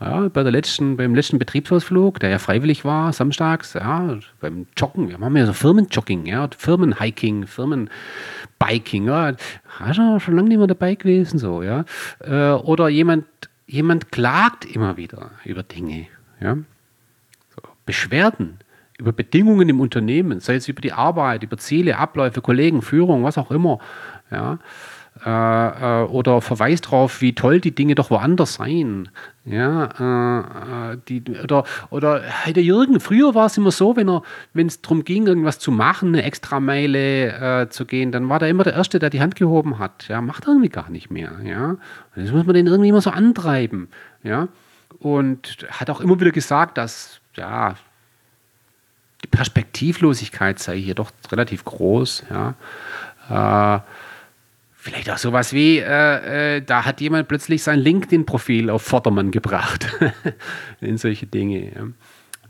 ja, 0.00 0.28
bei 0.28 0.42
der 0.42 0.50
letzten, 0.50 0.96
beim 0.96 1.14
letzten 1.14 1.38
Betriebsausflug, 1.38 2.18
der 2.18 2.30
ja 2.30 2.38
freiwillig 2.38 2.84
war, 2.84 3.12
samstags, 3.12 3.74
ja, 3.74 4.18
beim 4.40 4.66
Joggen, 4.76 5.08
wir 5.08 5.18
machen 5.18 5.36
ja 5.36 5.46
so 5.46 5.52
Firmenjogging, 5.52 6.26
ja, 6.26 6.48
Firmenhiking, 6.56 7.46
Firmenbiking, 7.46 9.06
ja, 9.06 9.28
ist 9.30 9.98
er 9.98 10.18
schon 10.20 10.34
lange 10.34 10.48
nicht 10.48 10.58
mehr 10.58 10.66
dabei 10.66 10.96
gewesen, 10.96 11.38
so, 11.38 11.62
ja. 11.62 11.84
Äh, 12.20 12.52
oder 12.52 12.88
jemand 12.88 13.26
jemand 13.66 14.10
klagt 14.10 14.64
immer 14.64 14.96
wieder 14.96 15.30
über 15.44 15.62
Dinge, 15.62 16.06
ja? 16.40 16.56
Beschwerden 17.88 18.58
über 18.98 19.12
Bedingungen 19.12 19.66
im 19.70 19.80
Unternehmen, 19.80 20.40
sei 20.40 20.56
es 20.56 20.68
über 20.68 20.82
die 20.82 20.92
Arbeit, 20.92 21.42
über 21.42 21.56
Ziele, 21.56 21.96
Abläufe, 21.96 22.42
Kollegen, 22.42 22.82
Führung, 22.82 23.24
was 23.24 23.38
auch 23.38 23.50
immer, 23.50 23.78
ja? 24.30 24.58
Äh, 25.24 26.02
äh, 26.02 26.04
oder 26.04 26.42
verweist 26.42 26.84
darauf, 26.86 27.22
wie 27.22 27.34
toll 27.34 27.60
die 27.60 27.74
Dinge 27.74 27.94
doch 27.94 28.10
woanders 28.10 28.54
seien. 28.54 29.08
Ja, 29.46 30.92
äh, 30.92 30.98
die, 31.08 31.24
oder, 31.42 31.64
oder 31.88 32.22
hey, 32.22 32.52
der 32.52 32.62
Jürgen, 32.62 33.00
früher 33.00 33.34
war 33.34 33.46
es 33.46 33.56
immer 33.56 33.70
so, 33.70 33.96
wenn 33.96 34.66
es 34.66 34.82
darum 34.82 35.04
ging, 35.04 35.26
irgendwas 35.26 35.58
zu 35.58 35.72
machen, 35.72 36.08
eine 36.08 36.24
Extrameile 36.24 37.62
äh, 37.62 37.68
zu 37.70 37.86
gehen, 37.86 38.12
dann 38.12 38.28
war 38.28 38.38
der 38.38 38.50
immer 38.50 38.64
der 38.64 38.74
Erste, 38.74 38.98
der 38.98 39.08
die 39.08 39.22
Hand 39.22 39.34
gehoben 39.34 39.78
hat. 39.78 40.06
Ja, 40.08 40.20
macht 40.20 40.44
er 40.44 40.50
irgendwie 40.50 40.68
gar 40.68 40.90
nicht 40.90 41.10
mehr. 41.10 41.32
Ja, 41.42 41.78
das 42.14 42.30
muss 42.30 42.44
man 42.44 42.54
den 42.54 42.66
irgendwie 42.66 42.90
immer 42.90 43.00
so 43.00 43.10
antreiben. 43.10 43.88
Ja, 44.22 44.48
und 45.00 45.66
hat 45.70 45.90
auch 45.90 46.00
immer 46.00 46.20
wieder 46.20 46.32
gesagt, 46.32 46.78
dass 46.78 47.17
ja, 47.38 47.76
die 49.22 49.28
Perspektivlosigkeit 49.28 50.58
sei 50.58 50.78
hier 50.78 50.94
doch 50.94 51.10
relativ 51.30 51.64
groß. 51.64 52.24
Ja. 52.30 53.76
Äh, 53.76 53.80
Vielleicht 54.80 55.10
auch 55.10 55.18
sowas 55.18 55.52
wie, 55.52 55.80
äh, 55.80 56.56
äh, 56.56 56.62
da 56.62 56.84
hat 56.84 57.00
jemand 57.00 57.26
plötzlich 57.26 57.64
sein 57.64 57.80
LinkedIn-Profil 57.80 58.70
auf 58.70 58.82
Vordermann 58.82 59.32
gebracht. 59.32 59.88
In 60.80 60.96
solche 60.96 61.26
Dinge. 61.26 61.92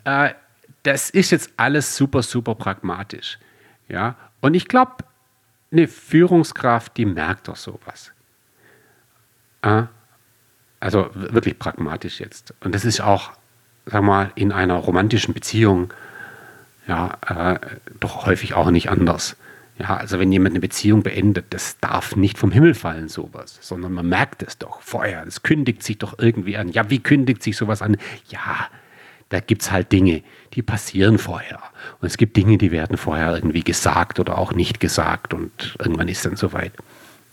Ja. 0.05 0.27
Äh, 0.27 0.35
das 0.83 1.09
ist 1.09 1.31
jetzt 1.31 1.51
alles 1.57 1.97
super, 1.97 2.23
super 2.23 2.55
pragmatisch. 2.55 3.39
Ja. 3.89 4.15
Und 4.43 4.55
ich 4.55 4.69
glaube, 4.69 5.05
eine 5.73 5.89
Führungskraft, 5.89 6.99
die 6.99 7.07
merkt 7.07 7.49
doch 7.49 7.57
sowas. 7.57 8.13
Äh, 9.63 9.85
also 10.81 11.11
wirklich 11.15 11.59
pragmatisch 11.59 12.21
jetzt. 12.21 12.55
Und 12.61 12.75
das 12.75 12.85
ist 12.85 13.01
auch, 13.01 13.33
sag 13.91 14.03
mal, 14.03 14.33
in 14.35 14.53
einer 14.53 14.75
romantischen 14.75 15.35
Beziehung 15.35 15.93
ja, 16.87 17.19
äh, 17.29 17.59
doch 18.01 18.27
häufig 18.27 18.55
auch 18.55 18.71
nicht 18.71 18.91
anders. 18.91 19.37
Ja, 19.79 19.97
also 19.97 20.19
wenn 20.19 20.33
jemand 20.33 20.55
eine 20.55 20.61
Beziehung 20.61 21.03
beendet, 21.03 21.47
das 21.51 21.79
darf 21.79 22.17
nicht 22.17 22.37
vom 22.37 22.51
Himmel 22.51 22.75
fallen, 22.75 23.09
sowas, 23.09 23.59
sondern 23.61 23.93
man 23.93 24.09
merkt 24.09 24.43
es 24.43 24.59
doch 24.59 24.83
vorher. 24.83 25.25
Das 25.25 25.45
kündigt 25.45 25.85
sich 25.85 25.99
doch 25.99 26.19
irgendwie 26.19 26.57
an. 26.57 26.71
Ja, 26.71 26.91
wie 26.91 26.99
kündigt 26.99 27.45
sich 27.45 27.57
sowas 27.57 27.81
an? 27.81 27.97
Ja, 28.29 28.67
da 29.29 29.39
gibt 29.39 29.63
es 29.63 29.71
halt 29.71 29.93
Dinge, 29.93 30.23
die 30.55 30.63
passieren 30.63 31.19
vorher. 31.19 31.61
Und 32.01 32.07
es 32.09 32.17
gibt 32.17 32.37
Dinge, 32.37 32.59
die 32.59 32.73
werden 32.73 32.97
vorher 32.97 33.37
irgendwie 33.37 33.63
gesagt 33.63 34.19
oder 34.19 34.39
auch 34.39 34.53
nicht 34.53 34.81
gesagt 34.81 35.33
und 35.33 35.77
irgendwann 35.79 36.09
ist 36.09 36.25
dann 36.25 36.37
soweit. 36.37 36.73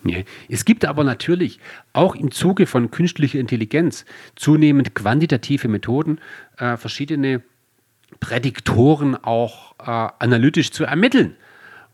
Ja. 0.06 0.20
Es 0.50 0.66
gibt 0.66 0.86
aber 0.86 1.04
natürlich 1.04 1.60
auch 1.94 2.16
im 2.16 2.32
Zuge 2.32 2.68
von 2.68 2.92
künstlicher 2.92 3.40
Intelligenz 3.40 4.06
zunehmend 4.36 4.94
quantitative 4.94 5.68
Methoden, 5.68 6.20
äh, 6.58 6.78
verschiedene 6.78 7.42
Prädiktoren 8.20 9.16
auch 9.16 9.74
äh, 9.80 10.14
analytisch 10.20 10.72
zu 10.72 10.84
ermitteln. 10.84 11.36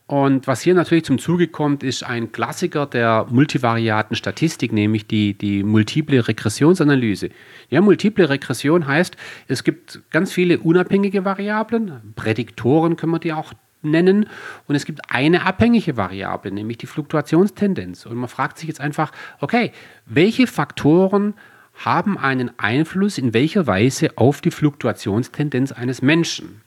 Und 0.08 0.46
was 0.46 0.60
hier 0.60 0.74
natürlich 0.74 1.06
zum 1.06 1.20
Zuge 1.20 1.48
kommt, 1.48 1.84
ist 1.84 2.04
ein 2.04 2.34
Klassiker 2.34 2.86
der 2.86 3.28
multivariaten 3.30 4.18
Statistik, 4.18 4.74
nämlich 4.74 5.08
die, 5.08 5.36
die 5.36 5.64
multiple 5.64 6.28
Regressionsanalyse. 6.28 7.30
Ja, 7.70 7.80
multiple 7.80 8.28
Regression 8.28 8.88
heißt, 8.88 9.16
es 9.48 9.64
gibt 9.64 10.02
ganz 10.12 10.34
viele 10.34 10.60
unabhängige 10.60 11.24
Variablen, 11.24 12.14
Prädiktoren 12.18 12.98
können 12.98 13.14
wir 13.14 13.20
die 13.20 13.32
auch 13.32 13.54
nennen, 13.82 14.28
und 14.68 14.76
es 14.76 14.86
gibt 14.86 15.02
eine 15.10 15.46
abhängige 15.46 15.98
Variable, 15.98 16.52
nämlich 16.52 16.78
die 16.78 16.88
Fluktuationstendenz. 16.88 18.06
Und 18.06 18.16
man 18.16 18.30
fragt 18.30 18.58
sich 18.58 18.68
jetzt 18.68 18.82
einfach, 18.82 19.12
okay, 19.40 19.72
welche 20.06 20.48
Faktoren 20.48 21.34
haben 21.74 22.18
einen 22.18 22.52
Einfluss 22.60 23.18
in 23.18 23.34
welcher 23.34 23.68
Weise 23.68 24.18
auf 24.18 24.42
die 24.42 24.52
Fluktuationstendenz 24.52 25.72
eines 25.72 26.02
Menschen? 26.02 26.61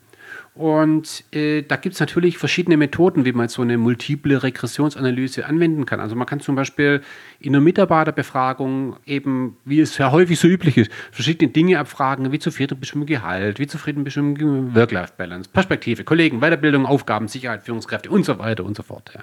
Und 0.54 1.24
äh, 1.34 1.62
da 1.62 1.74
gibt 1.74 1.94
es 1.94 2.00
natürlich 2.00 2.38
verschiedene 2.38 2.76
Methoden, 2.76 3.24
wie 3.24 3.32
man 3.32 3.48
so 3.48 3.62
eine 3.62 3.76
multiple 3.76 4.40
Regressionsanalyse 4.40 5.46
anwenden 5.46 5.84
kann. 5.84 5.98
Also 5.98 6.14
man 6.14 6.26
kann 6.28 6.38
zum 6.38 6.54
Beispiel 6.54 7.00
in 7.40 7.54
einer 7.54 7.60
Mitarbeiterbefragung 7.60 8.96
eben, 9.04 9.56
wie 9.64 9.80
es 9.80 9.98
ja 9.98 10.12
häufig 10.12 10.38
so 10.38 10.46
üblich 10.46 10.76
ist, 10.76 10.92
verschiedene 11.10 11.50
Dinge 11.50 11.80
abfragen, 11.80 12.30
wie 12.30 12.38
zufrieden 12.38 12.78
bist 12.78 12.94
du 12.94 12.98
mit 12.98 13.08
Gehalt, 13.08 13.58
wie 13.58 13.66
zufrieden 13.66 14.04
bist 14.04 14.16
du 14.16 14.22
mit 14.22 14.40
Work-Life-Balance, 14.76 15.50
Perspektive, 15.52 16.04
Kollegen, 16.04 16.38
Weiterbildung, 16.38 16.86
Aufgaben, 16.86 17.26
Sicherheit, 17.26 17.64
Führungskräfte 17.64 18.08
und 18.08 18.24
so 18.24 18.38
weiter 18.38 18.64
und 18.64 18.76
so 18.76 18.84
fort. 18.84 19.10
Ja. 19.12 19.22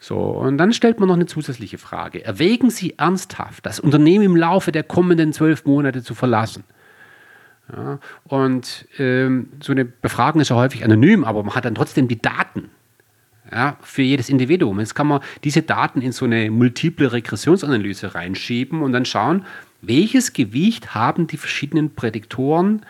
So, 0.00 0.18
und 0.18 0.58
dann 0.58 0.72
stellt 0.72 0.98
man 0.98 1.06
noch 1.06 1.14
eine 1.14 1.26
zusätzliche 1.26 1.78
Frage. 1.78 2.24
Erwägen 2.24 2.70
Sie 2.70 2.98
ernsthaft, 2.98 3.64
das 3.64 3.78
Unternehmen 3.78 4.24
im 4.24 4.36
Laufe 4.36 4.72
der 4.72 4.82
kommenden 4.82 5.32
zwölf 5.32 5.64
Monate 5.64 6.02
zu 6.02 6.16
verlassen? 6.16 6.64
Ja, 7.74 7.98
und 8.24 8.86
ähm, 8.98 9.48
so 9.62 9.72
eine 9.72 9.84
Befragung 9.86 10.42
ist 10.42 10.50
ja 10.50 10.56
häufig 10.56 10.84
anonym, 10.84 11.24
aber 11.24 11.42
man 11.42 11.54
hat 11.54 11.64
dann 11.64 11.74
trotzdem 11.74 12.06
die 12.06 12.20
Daten 12.20 12.70
ja, 13.50 13.76
für 13.80 14.02
jedes 14.02 14.28
Individuum. 14.28 14.78
Jetzt 14.80 14.94
kann 14.94 15.06
man 15.06 15.20
diese 15.42 15.62
Daten 15.62 16.02
in 16.02 16.12
so 16.12 16.26
eine 16.26 16.50
multiple 16.50 17.12
Regressionsanalyse 17.12 18.14
reinschieben 18.14 18.82
und 18.82 18.92
dann 18.92 19.04
schauen, 19.04 19.44
welches 19.80 20.32
Gewicht 20.32 20.94
haben 20.94 21.26
die 21.26 21.36
verschiedenen 21.36 21.94
Prädiktoren 21.94 22.84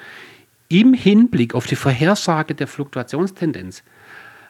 im 0.68 0.94
Hinblick 0.94 1.54
auf 1.54 1.66
die 1.66 1.76
Vorhersage 1.76 2.54
der 2.54 2.66
Fluktuationstendenz. 2.66 3.82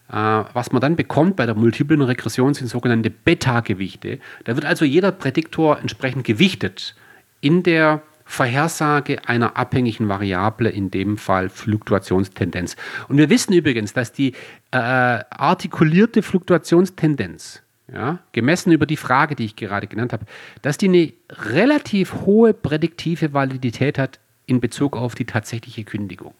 Äh, 0.09 0.15
was 0.15 0.73
man 0.73 0.81
dann 0.81 0.97
bekommt 0.97 1.37
bei 1.37 1.47
der 1.47 1.55
multiplen 1.55 2.03
Regression 2.03 2.55
sind 2.55 2.69
sogenannte 2.69 3.11
Beta-Gewichte. 3.11 4.19
Da 4.45 4.55
wird 4.55 4.65
also 4.65 4.85
jeder 4.85 5.12
Prädiktor 5.12 5.79
entsprechend 5.79 6.25
gewichtet 6.25 6.95
in 7.41 7.62
der 7.62 8.03
Vorhersage 8.33 9.29
einer 9.29 9.59
abhängigen 9.59 10.09
Variable, 10.09 10.71
in 10.71 10.91
dem 10.91 11.19
Fall 11.19 11.51
Fluktuationstendenz. 11.51 12.77
Und 13.09 13.19
wir 13.19 13.29
wissen 13.29 13.53
übrigens, 13.53 13.93
dass 13.93 14.11
die 14.11 14.33
äh, 14.71 14.79
artikulierte 14.79 16.23
Fluktuationstendenz, 16.23 17.61
ja, 17.93 18.21
gemessen 18.33 18.73
über 18.73 18.87
die 18.87 18.97
Frage, 18.97 19.35
die 19.35 19.45
ich 19.45 19.55
gerade 19.55 19.87
genannt 19.87 20.15
habe, 20.15 20.25
dass 20.62 20.79
die 20.79 20.89
eine 20.89 21.12
relativ 21.29 22.15
hohe 22.25 22.55
prädiktive 22.55 23.35
Validität 23.35 23.99
hat 23.99 24.19
in 24.47 24.61
Bezug 24.61 24.97
auf 24.97 25.15
die 25.15 25.27
tatsächliche 25.27 25.85
Kündigung. 25.85 26.33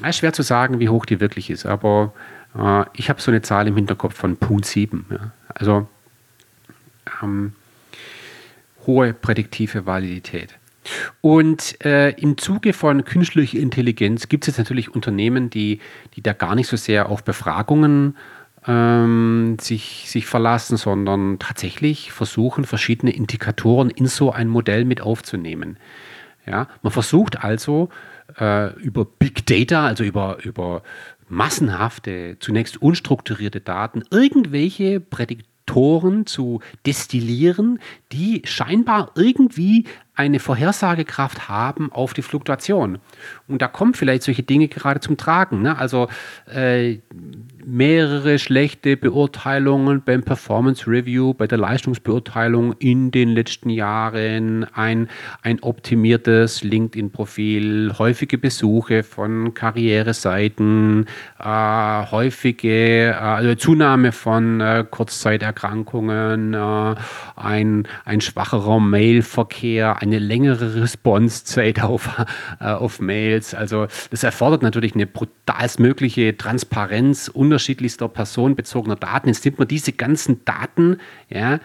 Es 0.00 0.08
ist 0.08 0.16
schwer 0.20 0.32
zu 0.32 0.42
sagen, 0.42 0.80
wie 0.80 0.88
hoch 0.88 1.04
die 1.04 1.20
wirklich 1.20 1.50
ist, 1.50 1.66
aber 1.66 2.14
äh, 2.56 2.84
ich 2.94 3.10
habe 3.10 3.20
so 3.20 3.30
eine 3.30 3.42
Zahl 3.42 3.66
im 3.66 3.76
Hinterkopf 3.76 4.14
von 4.14 4.38
Punkt 4.38 4.64
7. 4.64 5.04
Ja. 5.10 5.32
Also 5.48 5.86
ähm, 7.22 7.52
hohe 8.88 9.14
prädiktive 9.14 9.86
Validität. 9.86 10.58
Und 11.20 11.84
äh, 11.84 12.10
im 12.12 12.38
Zuge 12.38 12.72
von 12.72 13.04
künstlicher 13.04 13.58
Intelligenz 13.58 14.28
gibt 14.28 14.44
es 14.44 14.48
jetzt 14.48 14.58
natürlich 14.58 14.92
Unternehmen, 14.92 15.50
die, 15.50 15.80
die 16.14 16.22
da 16.22 16.32
gar 16.32 16.54
nicht 16.54 16.66
so 16.66 16.76
sehr 16.76 17.10
auf 17.10 17.22
Befragungen 17.22 18.16
ähm, 18.66 19.58
sich, 19.60 20.06
sich 20.08 20.26
verlassen, 20.26 20.78
sondern 20.78 21.38
tatsächlich 21.38 22.10
versuchen, 22.10 22.64
verschiedene 22.64 23.12
Indikatoren 23.12 23.90
in 23.90 24.06
so 24.06 24.32
ein 24.32 24.48
Modell 24.48 24.86
mit 24.86 25.02
aufzunehmen. 25.02 25.76
Ja, 26.46 26.68
man 26.82 26.92
versucht 26.92 27.44
also 27.44 27.90
äh, 28.40 28.72
über 28.80 29.04
Big 29.04 29.44
Data, 29.44 29.86
also 29.86 30.02
über, 30.02 30.38
über 30.42 30.82
massenhafte, 31.28 32.38
zunächst 32.40 32.80
unstrukturierte 32.80 33.60
Daten, 33.60 34.02
irgendwelche 34.10 35.00
Prädiktoren 35.00 35.57
Faktoren 35.68 36.24
zu 36.24 36.60
destillieren, 36.86 37.78
die 38.10 38.40
scheinbar 38.46 39.12
irgendwie 39.16 39.84
eine 40.14 40.40
Vorhersagekraft 40.40 41.48
haben 41.48 41.92
auf 41.92 42.14
die 42.14 42.22
Fluktuation. 42.22 42.98
Und 43.46 43.60
da 43.60 43.68
kommen 43.68 43.92
vielleicht 43.92 44.22
solche 44.22 44.42
Dinge 44.42 44.68
gerade 44.68 45.00
zum 45.00 45.18
Tragen. 45.18 45.60
Ne? 45.60 45.78
Also 45.78 46.08
äh, 46.46 46.98
mehrere 47.64 48.38
schlechte 48.38 48.96
Beurteilungen 48.96 50.02
beim 50.04 50.22
Performance 50.22 50.86
Review, 50.86 51.34
bei 51.34 51.46
der 51.46 51.58
Leistungsbeurteilung 51.58 52.74
in 52.78 53.10
den 53.10 53.30
letzten 53.30 53.70
Jahren, 53.70 54.64
ein, 54.74 55.08
ein 55.42 55.62
optimiertes 55.62 56.62
LinkedIn-Profil, 56.62 57.94
häufige 57.98 58.38
Besuche 58.38 59.02
von 59.02 59.54
Karriereseiten, 59.54 61.06
äh, 61.38 62.10
häufige 62.10 63.08
äh, 63.08 63.12
also 63.12 63.54
Zunahme 63.54 64.12
von 64.12 64.60
äh, 64.60 64.84
Kurzzeiterkrankungen, 64.88 66.54
äh, 66.54 66.94
ein, 67.36 67.88
ein 68.04 68.20
schwacherer 68.20 68.80
Mailverkehr, 68.80 70.00
eine 70.00 70.18
längere 70.18 70.82
Responsezeit 70.82 71.82
auf, 71.82 72.10
äh, 72.60 72.64
auf 72.64 73.00
Mails. 73.00 73.54
Also 73.54 73.86
das 74.10 74.22
erfordert 74.22 74.62
natürlich 74.62 74.94
eine 74.94 75.06
brutalstmögliche 75.06 76.36
Transparenz 76.36 77.28
unterschiedlichster 77.48 78.08
personenbezogener 78.08 78.96
Daten. 78.96 79.28
Jetzt 79.28 79.44
nimmt 79.44 79.58
man 79.58 79.68
diese 79.68 79.92
ganzen 79.92 80.44
Daten, 80.44 80.98
ja, 81.28 81.60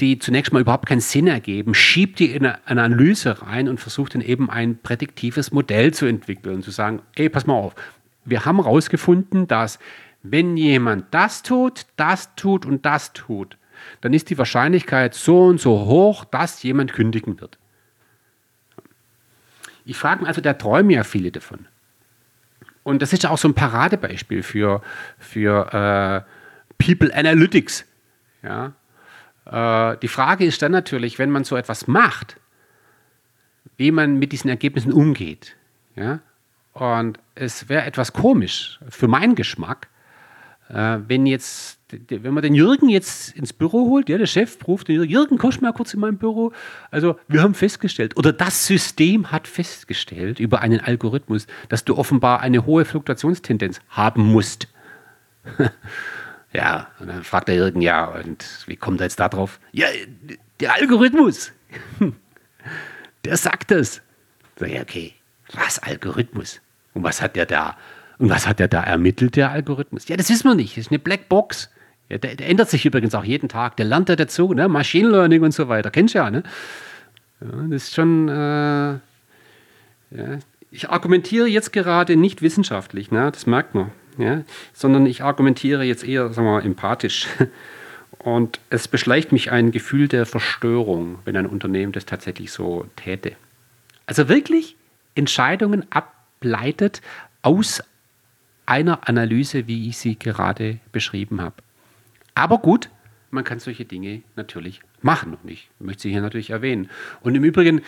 die 0.00 0.18
zunächst 0.18 0.52
mal 0.52 0.60
überhaupt 0.60 0.86
keinen 0.86 1.00
Sinn 1.00 1.26
ergeben, 1.26 1.74
schiebt 1.74 2.18
die 2.18 2.32
in 2.32 2.44
eine 2.44 2.66
Analyse 2.66 3.42
rein 3.42 3.68
und 3.68 3.80
versucht 3.80 4.14
dann 4.14 4.20
eben 4.20 4.50
ein 4.50 4.78
prädiktives 4.78 5.52
Modell 5.52 5.94
zu 5.94 6.06
entwickeln 6.06 6.56
und 6.56 6.62
zu 6.62 6.70
sagen, 6.70 7.00
ey, 7.14 7.28
pass 7.28 7.46
mal 7.46 7.54
auf, 7.54 7.74
wir 8.24 8.44
haben 8.44 8.62
herausgefunden, 8.62 9.46
dass 9.46 9.78
wenn 10.22 10.56
jemand 10.56 11.06
das 11.12 11.42
tut, 11.42 11.86
das 11.96 12.34
tut 12.34 12.66
und 12.66 12.84
das 12.84 13.12
tut, 13.12 13.56
dann 14.00 14.12
ist 14.12 14.30
die 14.30 14.38
Wahrscheinlichkeit 14.38 15.14
so 15.14 15.44
und 15.44 15.60
so 15.60 15.86
hoch, 15.86 16.24
dass 16.24 16.62
jemand 16.62 16.92
kündigen 16.92 17.40
wird. 17.40 17.58
Ich 19.84 19.96
frage 19.96 20.20
mich 20.20 20.28
also, 20.28 20.40
da 20.40 20.52
träumen 20.52 20.90
ja 20.90 21.04
viele 21.04 21.30
davon. 21.30 21.66
Und 22.86 23.02
das 23.02 23.12
ist 23.12 23.26
auch 23.26 23.36
so 23.36 23.48
ein 23.48 23.54
Paradebeispiel 23.54 24.44
für, 24.44 24.80
für 25.18 26.24
äh, 26.78 26.84
People 26.84 27.12
Analytics. 27.12 27.84
Ja? 28.44 28.74
Äh, 29.44 29.96
die 29.98 30.06
Frage 30.06 30.44
ist 30.44 30.62
dann 30.62 30.70
natürlich, 30.70 31.18
wenn 31.18 31.30
man 31.30 31.42
so 31.42 31.56
etwas 31.56 31.88
macht, 31.88 32.36
wie 33.76 33.90
man 33.90 34.20
mit 34.20 34.30
diesen 34.30 34.50
Ergebnissen 34.50 34.92
umgeht. 34.92 35.56
Ja? 35.96 36.20
Und 36.74 37.18
es 37.34 37.68
wäre 37.68 37.86
etwas 37.86 38.12
komisch 38.12 38.78
für 38.88 39.08
meinen 39.08 39.34
Geschmack, 39.34 39.88
äh, 40.68 40.98
wenn 41.06 41.26
jetzt, 41.26 41.78
wenn 42.08 42.34
man 42.34 42.42
den 42.42 42.54
Jürgen 42.54 42.88
jetzt 42.88 43.36
ins 43.36 43.52
Büro 43.52 43.88
holt, 43.88 44.08
ja, 44.08 44.18
der 44.18 44.26
Chef 44.26 44.56
ruft 44.66 44.88
den 44.88 44.96
Jürgen, 44.96 45.10
Jürgen, 45.10 45.38
komm 45.38 45.52
mal 45.60 45.72
kurz 45.72 45.94
in 45.94 46.00
mein 46.00 46.18
Büro. 46.18 46.52
Also, 46.90 47.18
wir 47.28 47.42
haben 47.42 47.54
festgestellt, 47.54 48.16
oder 48.16 48.32
das 48.32 48.66
System 48.66 49.30
hat 49.30 49.46
festgestellt 49.46 50.40
über 50.40 50.60
einen 50.60 50.80
Algorithmus, 50.80 51.46
dass 51.68 51.84
du 51.84 51.96
offenbar 51.96 52.40
eine 52.40 52.66
hohe 52.66 52.84
Fluktuationstendenz 52.84 53.80
haben 53.88 54.32
musst. 54.32 54.68
ja, 56.52 56.88
und 56.98 57.08
dann 57.08 57.22
fragt 57.22 57.48
der 57.48 57.54
Jürgen, 57.54 57.80
ja, 57.80 58.06
und 58.06 58.44
wie 58.66 58.76
kommt 58.76 59.00
er 59.00 59.04
jetzt 59.04 59.20
da 59.20 59.28
drauf? 59.28 59.60
Ja, 59.72 59.86
der 60.58 60.74
Algorithmus. 60.74 61.52
der 63.24 63.36
sagt 63.36 63.70
das. 63.70 64.02
So, 64.58 64.64
ja, 64.64 64.80
okay, 64.82 65.14
was 65.52 65.78
Algorithmus? 65.78 66.60
Und 66.94 67.04
was 67.04 67.20
hat 67.20 67.36
der 67.36 67.46
da? 67.46 67.76
Und 68.18 68.30
was 68.30 68.46
hat 68.46 68.58
der 68.58 68.68
da 68.68 68.82
ermittelt, 68.82 69.36
der 69.36 69.50
Algorithmus? 69.50 70.08
Ja, 70.08 70.16
das 70.16 70.30
wissen 70.30 70.48
wir 70.48 70.54
nicht. 70.54 70.76
Das 70.76 70.86
ist 70.86 70.90
eine 70.90 70.98
Blackbox. 70.98 71.70
Ja, 72.08 72.18
der, 72.18 72.36
der, 72.36 72.48
ändert 72.48 72.70
sich 72.70 72.86
übrigens 72.86 73.14
auch 73.14 73.24
jeden 73.24 73.48
Tag. 73.48 73.76
Der 73.76 73.84
lernt 73.84 74.08
da 74.08 74.16
dazu, 74.16 74.52
ne? 74.54 74.68
Machine 74.68 75.08
Learning 75.08 75.42
und 75.42 75.52
so 75.52 75.68
weiter. 75.68 75.90
Kennst 75.90 76.14
du 76.14 76.18
ja, 76.18 76.30
ne? 76.30 76.42
Ja, 77.40 77.48
das 77.68 77.84
ist 77.84 77.94
schon. 77.94 78.28
Äh, 78.28 78.98
ja. 80.10 80.38
Ich 80.70 80.90
argumentiere 80.90 81.46
jetzt 81.46 81.72
gerade 81.72 82.16
nicht 82.16 82.42
wissenschaftlich, 82.42 83.10
ne? 83.10 83.30
das 83.32 83.46
merkt 83.46 83.74
man, 83.74 83.92
ja? 84.18 84.42
sondern 84.72 85.06
ich 85.06 85.22
argumentiere 85.22 85.84
jetzt 85.84 86.06
eher 86.06 86.32
sagen 86.32 86.46
wir, 86.46 86.64
empathisch. 86.64 87.28
Und 88.18 88.60
es 88.70 88.88
beschleicht 88.88 89.30
mich 89.30 89.52
ein 89.52 89.70
Gefühl 89.70 90.08
der 90.08 90.26
Verstörung, 90.26 91.18
wenn 91.24 91.36
ein 91.36 91.46
Unternehmen 91.46 91.92
das 91.92 92.06
tatsächlich 92.06 92.50
so 92.50 92.86
täte. 92.96 93.32
Also 94.06 94.28
wirklich 94.28 94.76
Entscheidungen 95.14 95.86
ableitet 95.90 97.02
aus 97.42 97.82
einer 98.66 99.08
Analyse, 99.08 99.66
wie 99.66 99.88
ich 99.88 99.98
sie 99.98 100.18
gerade 100.18 100.78
beschrieben 100.92 101.40
habe. 101.40 101.56
Aber 102.34 102.58
gut, 102.58 102.90
man 103.30 103.44
kann 103.44 103.58
solche 103.58 103.84
Dinge 103.84 104.22
natürlich 104.34 104.80
machen 105.02 105.36
und 105.42 105.50
ich 105.50 105.70
möchte 105.78 106.02
sie 106.02 106.10
hier 106.10 106.20
natürlich 106.20 106.50
erwähnen. 106.50 106.90
Und 107.22 107.34
im 107.34 107.44
Übrigen, 107.44 107.82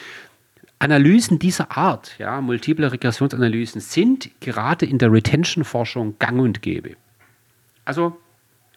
Analysen 0.78 1.38
dieser 1.38 1.76
Art, 1.76 2.16
ja, 2.18 2.40
multiple 2.40 2.90
Regressionsanalysen, 2.90 3.80
sind 3.80 4.30
gerade 4.40 4.86
in 4.86 4.98
der 4.98 5.12
Retention-Forschung 5.12 6.16
gang 6.18 6.40
und 6.40 6.62
gäbe. 6.62 6.96
Also, 7.84 8.16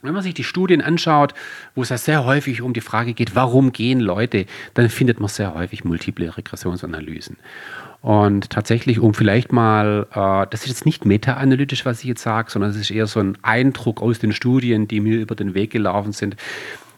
wenn 0.02 0.14
man 0.14 0.24
sich 0.24 0.34
die 0.34 0.44
Studien 0.44 0.82
anschaut, 0.82 1.34
wo 1.76 1.82
es 1.82 1.90
ja 1.90 1.98
sehr 1.98 2.26
häufig 2.26 2.62
um 2.62 2.74
die 2.74 2.82
Frage 2.82 3.14
geht, 3.14 3.36
warum 3.36 3.72
gehen 3.72 4.00
Leute, 4.00 4.46
dann 4.74 4.90
findet 4.90 5.20
man 5.20 5.30
sehr 5.30 5.54
häufig 5.54 5.84
multiple 5.84 6.36
Regressionsanalysen. 6.36 7.38
Und 8.02 8.50
tatsächlich, 8.50 9.00
um 9.00 9.14
vielleicht 9.14 9.52
mal, 9.52 10.08
äh, 10.12 10.48
das 10.50 10.62
ist 10.64 10.70
jetzt 10.70 10.86
nicht 10.86 11.06
meta-analytisch, 11.06 11.86
was 11.86 12.00
ich 12.00 12.06
jetzt 12.06 12.24
sage, 12.24 12.50
sondern 12.50 12.72
es 12.72 12.78
ist 12.78 12.90
eher 12.90 13.06
so 13.06 13.20
ein 13.20 13.38
Eindruck 13.44 14.02
aus 14.02 14.18
den 14.18 14.34
Studien, 14.34 14.88
die 14.88 15.00
mir 15.00 15.20
über 15.20 15.36
den 15.36 15.54
Weg 15.54 15.70
gelaufen 15.70 16.12
sind, 16.12 16.36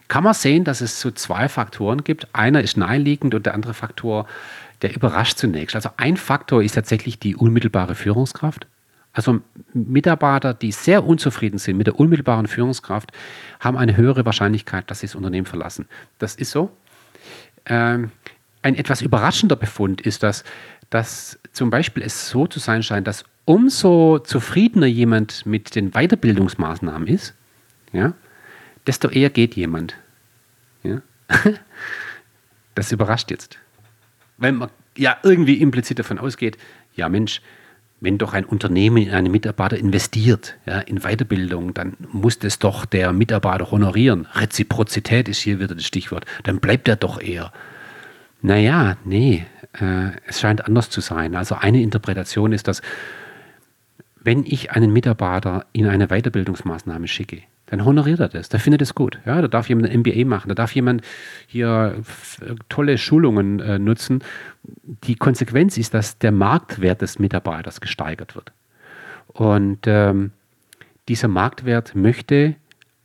kann 0.08 0.24
man 0.24 0.34
sehen, 0.34 0.64
dass 0.64 0.80
es 0.80 1.00
so 1.00 1.10
zwei 1.10 1.48
Faktoren 1.48 2.04
gibt. 2.04 2.28
Einer 2.32 2.62
ist 2.62 2.76
naheliegend 2.76 3.34
und 3.34 3.44
der 3.46 3.54
andere 3.54 3.74
Faktor, 3.74 4.26
der 4.80 4.94
überrascht 4.94 5.38
zunächst. 5.38 5.76
Also 5.76 5.90
ein 5.96 6.16
Faktor 6.16 6.62
ist 6.62 6.74
tatsächlich 6.74 7.18
die 7.18 7.36
unmittelbare 7.36 7.94
Führungskraft. 7.94 8.66
Also 9.14 9.40
Mitarbeiter, 9.72 10.52
die 10.52 10.72
sehr 10.72 11.04
unzufrieden 11.04 11.58
sind 11.58 11.78
mit 11.78 11.86
der 11.86 11.98
unmittelbaren 11.98 12.46
Führungskraft, 12.46 13.12
haben 13.60 13.78
eine 13.78 13.96
höhere 13.96 14.26
Wahrscheinlichkeit, 14.26 14.90
dass 14.90 15.00
sie 15.00 15.06
das 15.06 15.14
Unternehmen 15.14 15.46
verlassen. 15.46 15.86
Das 16.18 16.34
ist 16.34 16.50
so. 16.50 16.70
Ähm, 17.64 18.10
ein 18.60 18.74
etwas 18.74 19.02
überraschender 19.02 19.56
Befund 19.56 20.00
ist, 20.00 20.22
dass 20.22 20.44
dass 20.94 21.40
zum 21.52 21.70
Beispiel 21.70 22.04
es 22.04 22.28
so 22.28 22.46
zu 22.46 22.60
sein 22.60 22.84
scheint, 22.84 23.08
dass 23.08 23.24
umso 23.46 24.20
zufriedener 24.20 24.86
jemand 24.86 25.44
mit 25.44 25.74
den 25.74 25.90
Weiterbildungsmaßnahmen 25.90 27.08
ist, 27.08 27.34
ja, 27.92 28.14
desto 28.86 29.08
eher 29.08 29.30
geht 29.30 29.56
jemand. 29.56 29.96
Ja. 30.82 31.02
Das 32.76 32.90
überrascht 32.90 33.30
jetzt. 33.30 33.56
Weil 34.36 34.50
man 34.50 34.68
ja 34.96 35.16
irgendwie 35.22 35.60
implizit 35.60 36.00
davon 36.00 36.18
ausgeht, 36.18 36.58
ja 36.96 37.08
Mensch, 37.08 37.40
wenn 38.04 38.18
doch 38.18 38.34
ein 38.34 38.44
Unternehmen 38.44 38.98
in 38.98 39.10
einen 39.10 39.32
Mitarbeiter 39.32 39.76
investiert, 39.76 40.56
ja, 40.66 40.80
in 40.80 41.00
Weiterbildung, 41.00 41.74
dann 41.74 41.96
muss 42.12 42.38
das 42.38 42.58
doch 42.58 42.84
der 42.84 43.12
Mitarbeiter 43.12 43.70
honorieren. 43.70 44.26
Reziprozität 44.34 45.28
ist 45.28 45.38
hier 45.38 45.58
wieder 45.58 45.74
das 45.74 45.84
Stichwort. 45.84 46.26
Dann 46.42 46.60
bleibt 46.60 46.86
er 46.86 46.96
doch 46.96 47.20
eher. 47.20 47.52
Naja, 48.42 48.98
nee, 49.04 49.46
äh, 49.80 50.10
es 50.26 50.40
scheint 50.40 50.66
anders 50.66 50.90
zu 50.90 51.00
sein. 51.00 51.34
Also 51.34 51.54
eine 51.54 51.80
Interpretation 51.80 52.52
ist, 52.52 52.68
dass 52.68 52.82
wenn 54.20 54.44
ich 54.44 54.70
einen 54.72 54.92
Mitarbeiter 54.92 55.66
in 55.72 55.86
eine 55.86 56.08
Weiterbildungsmaßnahme 56.08 57.08
schicke, 57.08 57.42
dann 57.66 57.84
honoriert 57.84 58.20
er 58.20 58.28
das, 58.28 58.48
der 58.48 58.60
findet 58.60 58.82
es 58.82 58.94
gut. 58.94 59.18
Ja, 59.24 59.40
da 59.40 59.48
darf 59.48 59.68
jemand 59.68 59.90
ein 59.90 60.00
MBA 60.00 60.24
machen, 60.26 60.48
da 60.48 60.54
darf 60.54 60.74
jemand 60.74 61.02
hier 61.46 61.96
tolle 62.68 62.98
Schulungen 62.98 63.60
äh, 63.60 63.78
nutzen. 63.78 64.22
Die 64.62 65.14
Konsequenz 65.14 65.78
ist, 65.78 65.94
dass 65.94 66.18
der 66.18 66.32
Marktwert 66.32 67.00
des 67.00 67.18
Mitarbeiters 67.18 67.80
gesteigert 67.80 68.34
wird. 68.34 68.52
Und 69.28 69.80
ähm, 69.86 70.32
dieser 71.08 71.28
Marktwert 71.28 71.94
möchte 71.94 72.56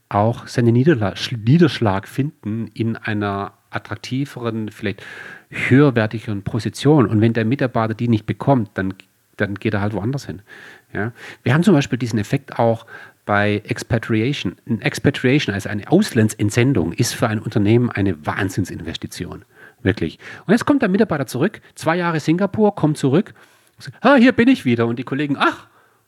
auch 0.10 0.48
seinen 0.48 0.74
Niederschlag 0.74 2.08
finden 2.08 2.68
in 2.74 2.96
einer 2.96 3.54
attraktiveren, 3.70 4.70
vielleicht 4.72 5.04
höherwertigeren 5.50 6.44
Position. 6.44 7.08
Und 7.08 7.22
wenn 7.22 7.34
der 7.34 7.46
Mitarbeiter 7.46 7.94
die 7.94 8.08
nicht 8.08 8.26
bekommt, 8.26 8.72
dann, 8.74 8.96
dann 9.38 9.56
geht 9.56 9.74
er 9.74 9.82
halt 9.82 9.94
woanders 9.94 10.26
hin. 10.26 10.42
Ja? 10.94 11.12
Wir 11.44 11.54
haben 11.54 11.64
zum 11.64 11.76
Beispiel 11.76 12.00
diesen 12.00 12.20
Effekt 12.20 12.58
auch 12.58 12.86
bei 13.30 13.62
Expatriation. 13.64 14.56
Ein 14.68 14.82
Expatriation, 14.82 15.54
also 15.54 15.70
eine 15.70 15.92
Auslandsentsendung, 15.92 16.94
ist 16.94 17.14
für 17.14 17.28
ein 17.28 17.38
Unternehmen 17.38 17.92
eine 17.92 18.26
Wahnsinnsinvestition. 18.26 19.46
Wirklich. 19.84 20.18
Und 20.48 20.54
jetzt 20.54 20.66
kommt 20.66 20.82
der 20.82 20.90
Mitarbeiter 20.90 21.28
zurück, 21.28 21.62
zwei 21.76 21.96
Jahre 21.96 22.20
Singapur, 22.20 22.74
kommt 22.74 22.98
zurück. 22.98 23.36
Ah, 24.02 24.16
hier 24.16 24.32
bin 24.32 24.48
ich 24.48 24.66
wieder. 24.66 24.88
Und 24.88 24.98
die 24.98 25.04
Kollegen, 25.04 25.38
ach, 25.38 25.68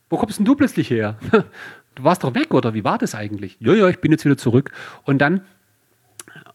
wo 0.10 0.18
kommst 0.18 0.40
denn 0.40 0.46
du 0.46 0.56
plötzlich 0.56 0.90
her? 0.90 1.20
Du 1.94 2.06
warst 2.06 2.24
doch 2.24 2.34
weg, 2.34 2.54
oder 2.54 2.74
wie 2.74 2.86
war 2.86 2.98
das 2.98 3.16
eigentlich? 3.16 3.58
Ja, 3.60 3.74
ja, 3.74 3.90
ich 3.90 4.00
bin 4.00 4.14
jetzt 4.14 4.24
wieder 4.24 4.38
zurück. 4.38 4.72
Und 5.04 5.20
dann 5.20 5.42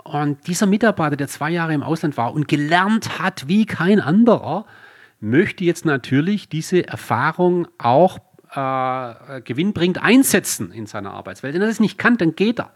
und 0.03 0.47
dieser 0.47 0.65
Mitarbeiter, 0.65 1.15
der 1.15 1.29
zwei 1.29 1.51
Jahre 1.51 1.75
im 1.75 1.83
Ausland 1.83 2.17
war 2.17 2.33
und 2.33 2.49
gelernt 2.49 3.19
hat 3.19 3.47
wie 3.47 3.67
kein 3.67 4.01
anderer, 4.01 4.65
möchte 5.21 5.63
jetzt 5.63 5.85
natürlich 5.85 6.49
diese 6.49 6.89
Erfahrung 6.89 7.69
auch 7.77 8.19
äh, 8.55 9.41
gewinnbringend 9.43 10.03
einsetzen 10.03 10.73
in 10.73 10.87
seiner 10.87 11.13
Arbeitswelt. 11.13 11.55
Wenn 11.55 11.63
er 11.63 11.69
das 11.69 11.81
nicht 11.81 11.99
kann, 11.99 12.17
dann 12.17 12.35
geht 12.35 12.61
er. 12.61 12.73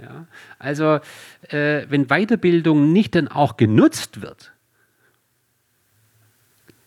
Ja? 0.00 0.26
Also, 0.58 1.00
äh, 1.48 1.86
wenn 1.88 2.06
Weiterbildung 2.06 2.92
nicht 2.92 3.14
dann 3.14 3.28
auch 3.28 3.56
genutzt 3.56 4.22
wird, 4.22 4.52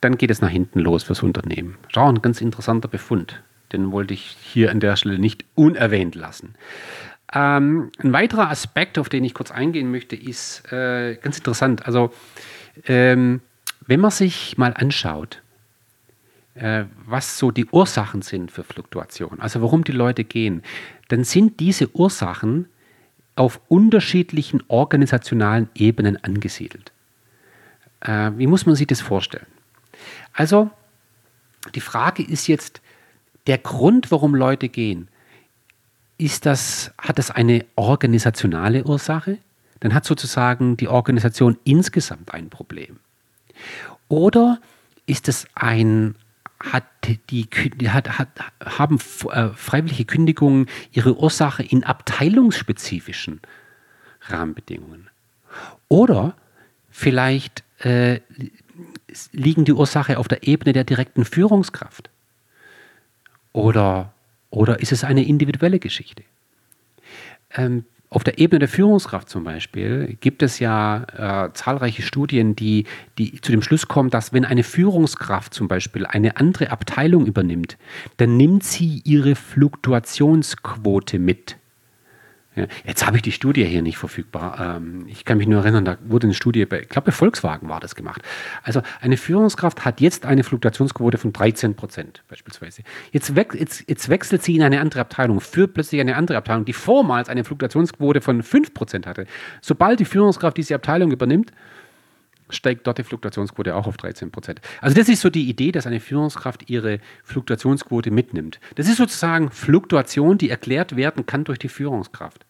dann 0.01 0.17
geht 0.17 0.31
es 0.31 0.41
nach 0.41 0.49
hinten 0.49 0.79
los 0.79 1.03
fürs 1.03 1.21
Unternehmen. 1.21 1.77
Schau, 1.89 2.09
ein 2.09 2.21
ganz 2.21 2.41
interessanter 2.41 2.87
Befund. 2.87 3.41
Den 3.71 3.91
wollte 3.91 4.13
ich 4.13 4.35
hier 4.41 4.71
an 4.71 4.79
der 4.79 4.95
Stelle 4.95 5.19
nicht 5.19 5.45
unerwähnt 5.55 6.15
lassen. 6.15 6.55
Ähm, 7.33 7.91
ein 7.99 8.11
weiterer 8.11 8.49
Aspekt, 8.49 8.97
auf 8.97 9.07
den 9.07 9.23
ich 9.23 9.33
kurz 9.33 9.51
eingehen 9.51 9.91
möchte, 9.91 10.15
ist 10.15 10.71
äh, 10.71 11.15
ganz 11.15 11.37
interessant. 11.37 11.85
Also, 11.85 12.11
ähm, 12.87 13.41
wenn 13.85 13.99
man 13.99 14.11
sich 14.11 14.57
mal 14.57 14.73
anschaut, 14.73 15.41
äh, 16.55 16.85
was 17.05 17.37
so 17.37 17.51
die 17.51 17.65
Ursachen 17.65 18.21
sind 18.21 18.51
für 18.51 18.63
Fluktuation, 18.63 19.39
also 19.39 19.61
warum 19.61 19.83
die 19.83 19.91
Leute 19.91 20.23
gehen, 20.23 20.63
dann 21.07 21.23
sind 21.23 21.59
diese 21.59 21.95
Ursachen 21.95 22.67
auf 23.35 23.61
unterschiedlichen 23.69 24.61
organisationalen 24.67 25.69
Ebenen 25.75 26.21
angesiedelt. 26.23 26.91
Äh, 28.01 28.31
wie 28.35 28.47
muss 28.47 28.65
man 28.65 28.75
sich 28.75 28.87
das 28.87 29.01
vorstellen? 29.01 29.47
Also, 30.33 30.69
die 31.75 31.81
Frage 31.81 32.23
ist 32.23 32.47
jetzt, 32.47 32.81
der 33.47 33.57
Grund, 33.57 34.11
warum 34.11 34.35
Leute 34.35 34.69
gehen, 34.69 35.07
ist 36.17 36.45
das, 36.45 36.91
hat 36.99 37.17
das 37.17 37.31
eine 37.31 37.65
organisationale 37.75 38.83
Ursache? 38.83 39.39
Dann 39.79 39.93
hat 39.93 40.05
sozusagen 40.05 40.77
die 40.77 40.87
Organisation 40.87 41.57
insgesamt 41.63 42.33
ein 42.33 42.49
Problem. 42.49 42.99
Oder 44.07 44.59
ist 45.07 45.27
es 45.27 45.47
ein, 45.55 46.15
hat 46.63 46.83
die, 47.29 47.47
hat, 47.89 48.19
hat, 48.19 48.29
haben 48.63 48.99
äh, 49.29 49.49
freiwillige 49.49 50.05
Kündigungen 50.05 50.67
ihre 50.91 51.17
Ursache 51.17 51.63
in 51.63 51.83
abteilungsspezifischen 51.83 53.41
Rahmenbedingungen. 54.21 55.09
Oder 55.87 56.35
vielleicht 56.89 57.63
äh, 57.79 58.19
liegen 59.31 59.65
die 59.65 59.73
Ursache 59.73 60.17
auf 60.17 60.27
der 60.27 60.47
Ebene 60.47 60.73
der 60.73 60.83
direkten 60.83 61.25
Führungskraft. 61.25 62.09
Oder, 63.53 64.13
oder 64.49 64.79
ist 64.79 64.91
es 64.91 65.03
eine 65.03 65.25
individuelle 65.25 65.79
Geschichte? 65.79 66.23
Ähm, 67.53 67.85
auf 68.13 68.25
der 68.25 68.39
Ebene 68.39 68.59
der 68.59 68.67
Führungskraft 68.67 69.29
zum 69.29 69.45
Beispiel 69.45 70.17
gibt 70.19 70.43
es 70.43 70.59
ja 70.59 71.45
äh, 71.47 71.53
zahlreiche 71.53 72.01
Studien, 72.01 72.57
die, 72.57 72.85
die 73.17 73.39
zu 73.39 73.53
dem 73.53 73.61
Schluss 73.61 73.87
kommen, 73.87 74.09
dass 74.09 74.33
wenn 74.33 74.43
eine 74.43 74.63
Führungskraft 74.63 75.53
zum 75.53 75.69
Beispiel 75.69 76.05
eine 76.05 76.35
andere 76.35 76.71
Abteilung 76.71 77.25
übernimmt, 77.25 77.77
dann 78.17 78.35
nimmt 78.35 78.65
sie 78.65 79.01
ihre 79.05 79.35
Fluktuationsquote 79.35 81.19
mit. 81.19 81.55
Ja, 82.53 82.65
jetzt 82.85 83.07
habe 83.07 83.15
ich 83.15 83.21
die 83.21 83.31
Studie 83.31 83.63
hier 83.63 83.81
nicht 83.81 83.97
verfügbar. 83.97 84.77
Ähm, 84.77 85.05
ich 85.07 85.23
kann 85.23 85.37
mich 85.37 85.47
nur 85.47 85.61
erinnern, 85.61 85.85
da 85.85 85.97
wurde 86.03 86.27
eine 86.27 86.33
Studie, 86.33 86.65
bei, 86.65 86.81
ich 86.81 86.89
glaube 86.89 87.05
bei 87.05 87.11
Volkswagen 87.13 87.69
war 87.69 87.79
das 87.79 87.95
gemacht. 87.95 88.21
Also 88.63 88.81
eine 88.99 89.15
Führungskraft 89.15 89.85
hat 89.85 90.01
jetzt 90.01 90.25
eine 90.25 90.43
Fluktuationsquote 90.43 91.17
von 91.17 91.31
13 91.31 91.75
Prozent 91.75 92.23
beispielsweise. 92.27 92.83
Jetzt, 93.13 93.37
we 93.37 93.45
jetzt, 93.53 93.87
jetzt, 93.87 94.09
wechselt 94.09 94.43
sie 94.43 94.57
in 94.57 94.63
eine 94.63 94.81
andere 94.81 94.99
Abteilung, 94.99 95.39
führt 95.39 95.73
plötzlich 95.73 96.01
eine 96.01 96.17
andere 96.17 96.37
Abteilung, 96.37 96.65
die 96.65 96.73
vormals 96.73 97.29
eine 97.29 97.45
Fluktuationsquote 97.45 98.19
von 98.19 98.43
5 98.43 98.73
Prozent 98.73 99.07
hatte. 99.07 99.27
Sobald 99.61 100.01
die 100.01 100.05
Führungskraft 100.05 100.57
diese 100.57 100.75
Abteilung 100.75 101.11
übernimmt, 101.11 101.53
steigt 102.51 102.87
dort 102.87 102.97
die 102.97 103.03
Fluktuationsquote 103.03 103.75
auch 103.75 103.87
auf 103.87 103.97
13 103.97 104.31
Prozent. 104.31 104.61
Also 104.79 104.95
das 104.95 105.09
ist 105.09 105.21
so 105.21 105.29
die 105.29 105.49
Idee, 105.49 105.71
dass 105.71 105.87
eine 105.87 105.99
Führungskraft 105.99 106.69
ihre 106.69 106.99
Fluktuationsquote 107.23 108.11
mitnimmt. 108.11 108.59
Das 108.75 108.87
ist 108.87 108.97
sozusagen 108.97 109.51
Fluktuation, 109.51 110.37
die 110.37 110.49
erklärt 110.49 110.95
werden 110.95 111.25
kann 111.25 111.43
durch 111.43 111.59
die 111.59 111.69
Führungskraft. 111.69 112.45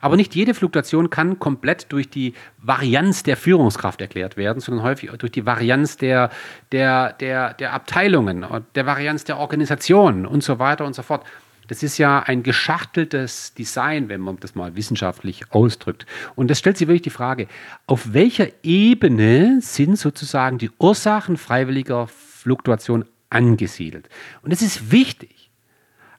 Aber 0.00 0.16
nicht 0.16 0.34
jede 0.34 0.54
Fluktuation 0.54 1.10
kann 1.10 1.38
komplett 1.38 1.90
durch 1.92 2.08
die 2.08 2.34
Varianz 2.58 3.22
der 3.22 3.36
Führungskraft 3.36 4.00
erklärt 4.00 4.36
werden, 4.36 4.60
sondern 4.60 4.84
häufig 4.84 5.10
durch 5.10 5.32
die 5.32 5.46
Varianz 5.46 5.96
der, 5.96 6.30
der, 6.70 7.12
der, 7.14 7.54
der 7.54 7.72
Abteilungen, 7.72 8.46
der 8.74 8.86
Varianz 8.86 9.24
der 9.24 9.38
Organisation 9.38 10.26
und 10.26 10.42
so 10.42 10.58
weiter 10.58 10.84
und 10.84 10.94
so 10.94 11.02
fort. 11.02 11.24
Das 11.72 11.82
ist 11.82 11.96
ja 11.96 12.18
ein 12.20 12.42
geschachteltes 12.42 13.54
Design, 13.54 14.10
wenn 14.10 14.20
man 14.20 14.36
das 14.36 14.54
mal 14.54 14.76
wissenschaftlich 14.76 15.50
ausdrückt. 15.52 16.04
Und 16.34 16.50
das 16.50 16.58
stellt 16.58 16.76
sich 16.76 16.86
wirklich 16.86 17.00
die 17.00 17.08
Frage, 17.08 17.48
auf 17.86 18.12
welcher 18.12 18.48
Ebene 18.62 19.58
sind 19.62 19.98
sozusagen 19.98 20.58
die 20.58 20.70
Ursachen 20.78 21.38
freiwilliger 21.38 22.08
Fluktuation 22.08 23.06
angesiedelt? 23.30 24.10
Und 24.42 24.52
das 24.52 24.60
ist 24.60 24.92
wichtig, 24.92 25.50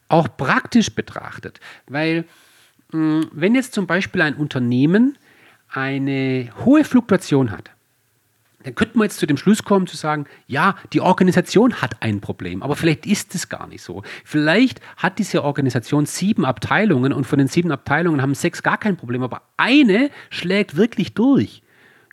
auch 0.08 0.28
praktisch 0.36 0.89
betrachtet, 0.96 1.60
weil 1.86 2.26
hm, 2.92 3.30
wenn 3.32 3.54
jetzt 3.54 3.76
zum 3.76 3.86
Beispiel 3.86 4.24
ein 4.24 4.34
Unternehmen 4.34 5.20
eine 5.70 6.50
hohe 6.66 6.84
Fluktuation 6.84 7.52
hat, 7.52 7.70
dann 8.63 8.76
könnte 8.76 8.97
man 8.97 9.06
jetzt 9.06 9.19
zu 9.19 9.26
dem 9.26 9.38
Schluss 9.38 9.63
kommen, 9.63 9.88
zu 9.88 9.97
sagen, 9.97 10.26
ja, 10.47 10.76
die 10.93 11.02
Organisation 11.02 11.82
hat 11.82 12.02
ein 12.02 12.21
Problem, 12.21 12.63
aber 12.63 12.76
vielleicht 12.76 13.06
ist 13.06 13.36
es 13.36 13.49
gar 13.49 13.67
nicht 13.67 13.82
so. 13.82 14.04
Vielleicht 14.23 14.82
hat 14.97 15.19
diese 15.19 15.43
Organisation 15.43 16.06
sieben 16.06 16.45
Abteilungen 16.45 17.13
und 17.13 17.26
von 17.26 17.39
den 17.39 17.47
sieben 17.47 17.71
Abteilungen 17.71 18.21
haben 18.21 18.36
sechs 18.36 18.63
gar 18.63 18.78
kein 18.78 18.97
Problem, 18.97 19.23
aber 19.23 19.43
eine 19.58 20.10
schlägt 20.30 20.76
wirklich 20.76 21.13
durch. 21.13 21.62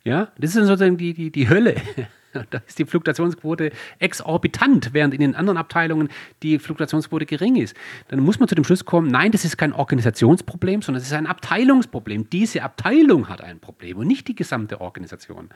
Ja, 0.04 0.32
das 0.38 0.50
ist 0.50 0.56
dann 0.56 0.66
sozusagen 0.66 0.96
die, 0.96 1.14
die, 1.14 1.30
die 1.30 1.48
Hölle. 1.48 1.76
Da 2.51 2.61
ist 2.66 2.79
die 2.79 2.85
Fluktuationsquote 2.85 3.71
exorbitant, 3.99 4.90
während 4.93 5.14
in 5.14 5.21
den 5.21 5.35
anderen 5.35 5.57
Abteilungen 5.57 6.09
die 6.43 6.59
Fluktuationsquote 6.59 7.27
gering 7.27 7.57
ist. 7.57 7.77
Dann 8.09 8.21
muss 8.21 8.38
man 8.38 8.49
zu 8.49 8.55
dem 8.55 8.64
Schluss 8.64 8.85
kommen, 8.85 9.09
nein, 9.09 9.33
das 9.33 9.45
ist 9.45 9.57
kein 9.57 9.73
Organisationsproblem, 9.73 10.83
sondern 10.83 11.01
es 11.01 11.09
ist 11.09 11.14
ein 11.14 11.27
Abteilungsproblem. 11.27 12.31
Diese 12.31 12.62
Abteilung 12.62 13.29
hat 13.29 13.40
ein 13.40 13.61
Problem 13.61 13.99
und 13.99 14.07
nicht 14.07 14.29
die 14.29 14.35
gesamte 14.35 14.81
Organisation. 14.81 15.51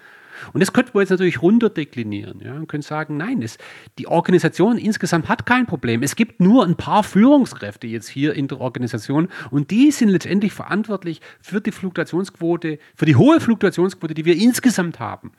Und 0.53 0.61
das 0.61 0.73
könnte 0.73 0.91
man 0.95 1.03
jetzt 1.03 1.11
natürlich 1.11 1.43
runterdeklinieren. 1.43 2.41
Ja? 2.41 2.55
Man 2.55 2.67
könnte 2.67 2.87
sagen, 2.87 3.17
nein, 3.17 3.41
das, 3.41 3.59
die 3.99 4.09
Organisation 4.09 4.79
insgesamt 4.79 5.29
hat 5.29 5.47
kein 5.47 5.67
Problem. 5.67 6.03
Es 6.03 6.17
gibt 6.17 6.41
nur 6.41 6.65
ein 6.65 6.77
paar 6.77 7.05
Führungskräfte 7.05 7.87
jetzt 7.87 8.09
hier 8.09 8.35
in 8.35 8.49
der 8.49 8.61
Organisation 8.61 9.29
und 9.51 9.71
die 9.71 9.91
sind 9.91 10.09
letztendlich 10.09 10.53
verantwortlich 10.53 11.21
für 11.41 11.61
die 11.61 11.73
Fluktuationsquote, 11.73 12.79
für 12.97 13.07
die 13.07 13.17
hohe 13.17 13.41
Fluktuationsquote, 13.41 14.15
die 14.15 14.25
wir 14.25 14.37
insgesamt 14.37 14.99
haben. 14.99 15.33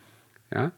Ja? 0.54 0.72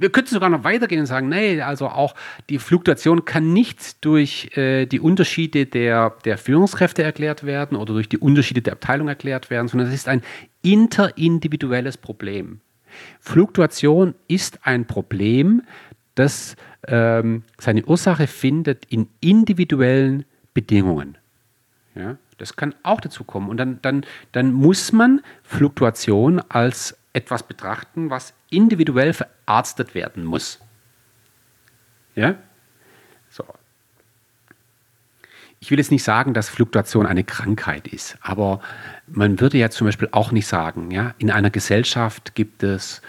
Wir 0.00 0.08
könnten 0.08 0.30
sogar 0.30 0.48
noch 0.48 0.64
weitergehen 0.64 1.00
und 1.00 1.06
sagen, 1.06 1.28
nee, 1.28 1.60
also 1.60 1.86
auch 1.86 2.14
die 2.48 2.58
Fluktuation 2.58 3.26
kann 3.26 3.52
nicht 3.52 4.02
durch 4.02 4.56
äh, 4.56 4.86
die 4.86 4.98
Unterschiede 4.98 5.66
der, 5.66 6.16
der 6.24 6.38
Führungskräfte 6.38 7.02
erklärt 7.02 7.44
werden 7.44 7.76
oder 7.76 7.92
durch 7.92 8.08
die 8.08 8.16
Unterschiede 8.16 8.62
der 8.62 8.72
Abteilung 8.72 9.08
erklärt 9.08 9.50
werden, 9.50 9.68
sondern 9.68 9.88
es 9.88 9.94
ist 9.94 10.08
ein 10.08 10.22
interindividuelles 10.62 11.98
Problem. 11.98 12.60
Fluktuation 13.20 14.14
ist 14.26 14.60
ein 14.66 14.86
Problem, 14.86 15.64
das 16.14 16.56
ähm, 16.88 17.42
seine 17.58 17.84
Ursache 17.84 18.26
findet 18.26 18.86
in 18.86 19.06
individuellen 19.20 20.24
Bedingungen. 20.54 21.18
Ja, 21.94 22.16
das 22.38 22.56
kann 22.56 22.74
auch 22.84 23.02
dazu 23.02 23.22
kommen. 23.24 23.50
Und 23.50 23.58
dann, 23.58 23.80
dann, 23.82 24.06
dann 24.32 24.52
muss 24.54 24.92
man 24.92 25.20
Fluktuation 25.42 26.40
als 26.48 26.96
etwas 27.12 27.42
betrachten, 27.42 28.10
was 28.10 28.34
individuell 28.50 29.12
verarztet 29.12 29.94
werden 29.94 30.24
muss. 30.24 30.60
Ja? 32.14 32.36
So. 33.28 33.44
Ich 35.58 35.70
will 35.70 35.78
jetzt 35.78 35.90
nicht 35.90 36.04
sagen, 36.04 36.32
dass 36.32 36.48
Fluktuation 36.48 37.06
eine 37.06 37.24
Krankheit 37.24 37.88
ist, 37.88 38.16
aber 38.22 38.60
man 39.06 39.40
würde 39.40 39.58
ja 39.58 39.70
zum 39.70 39.86
Beispiel 39.86 40.08
auch 40.12 40.32
nicht 40.32 40.46
sagen, 40.46 40.90
ja, 40.90 41.14
in 41.18 41.30
einer 41.30 41.50
Gesellschaft 41.50 42.34
gibt 42.34 42.62
es 42.62 43.02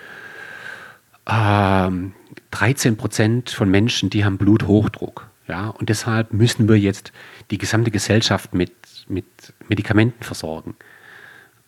ähm, 1.30 2.14
13 2.52 2.98
Prozent 2.98 3.52
von 3.52 3.70
Menschen, 3.70 4.10
die 4.10 4.26
haben 4.26 4.38
Bluthochdruck. 4.38 5.30
Ja, 5.48 5.70
und 5.70 5.90
deshalb 5.90 6.34
müssen 6.34 6.70
wir 6.70 6.78
jetzt 6.78 7.12
die 7.52 7.58
gesamte 7.58 7.92
Gesellschaft 7.92 8.54
mit, 8.54 8.74
mit 9.08 9.26
Medikamenten 9.68 10.24
versorgen 10.24 10.76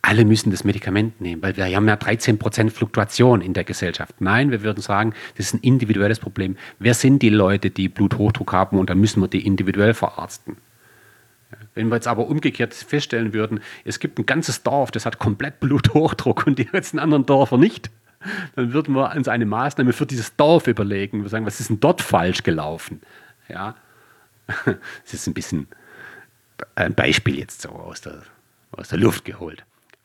alle 0.06 0.26
müssen 0.26 0.52
das 0.52 0.66
Medikament 0.66 1.22
nehmen, 1.22 1.42
weil 1.42 1.56
wir 1.56 1.66
haben 1.66 1.88
ja 1.88 1.96
13 1.96 2.38
Prozent 2.38 2.74
Fluktuation 2.74 3.40
in 3.40 3.54
der 3.54 3.64
Gesellschaft. 3.64 4.20
Nein, 4.20 4.52
wir 4.52 4.62
würden 4.62 4.82
sagen, 4.82 5.14
das 5.38 5.48
ist 5.48 5.54
ein 5.54 5.62
individuelles 5.62 6.20
Problem. 6.20 6.58
Wer 6.78 6.94
sind 6.94 7.22
die 7.22 7.30
Leute, 7.30 7.70
die 7.70 7.88
Bluthochdruck 7.88 8.52
haben 8.52 8.78
und 8.78 8.90
dann 8.90 9.00
müssen 9.00 9.22
wir 9.22 9.30
die 9.30 9.46
individuell 9.46 9.94
verarzten? 9.94 10.58
Wenn 11.74 11.88
wir 11.88 11.96
jetzt 11.96 12.08
aber 12.08 12.28
umgekehrt 12.28 12.74
feststellen 12.74 13.32
würden, 13.32 13.62
es 13.86 14.00
gibt 14.00 14.20
ein 14.20 14.26
ganzes 14.26 14.62
Dorf, 14.62 14.92
das 14.92 15.06
hat 15.06 15.20
komplett 15.20 15.62
Bluthochdruck 15.62 16.48
und 16.48 16.60
die 16.60 16.66
ganzen 16.66 17.00
anderen 17.00 17.26
Dörfer 17.26 17.58
nicht, 17.58 17.90
dann 18.58 18.74
würden 18.74 18.96
wir 18.96 19.16
uns 19.16 19.30
eine 19.30 19.46
Maßnahme 19.46 19.94
für 19.94 20.06
dieses 20.06 20.36
Dorf 20.36 20.68
überlegen. 20.68 21.24
Wir 21.24 21.30
sagen, 21.30 21.46
was 21.46 21.62
ist 21.62 21.70
denn 21.70 21.80
dort 21.80 22.02
falsch 22.02 22.44
gelaufen? 22.44 23.02
Ja, 23.48 23.76
das 24.66 25.14
ist 25.14 25.28
ein 25.28 25.34
bisschen 25.34 25.68
ein 26.76 26.94
Beispiel 26.94 27.40
jetzt 27.40 27.62
so 27.62 27.70
aus 27.70 28.02
der, 28.02 28.22
aus 28.72 28.90
der 28.90 29.00
Luft 29.00 29.24
geholt. 29.24 29.64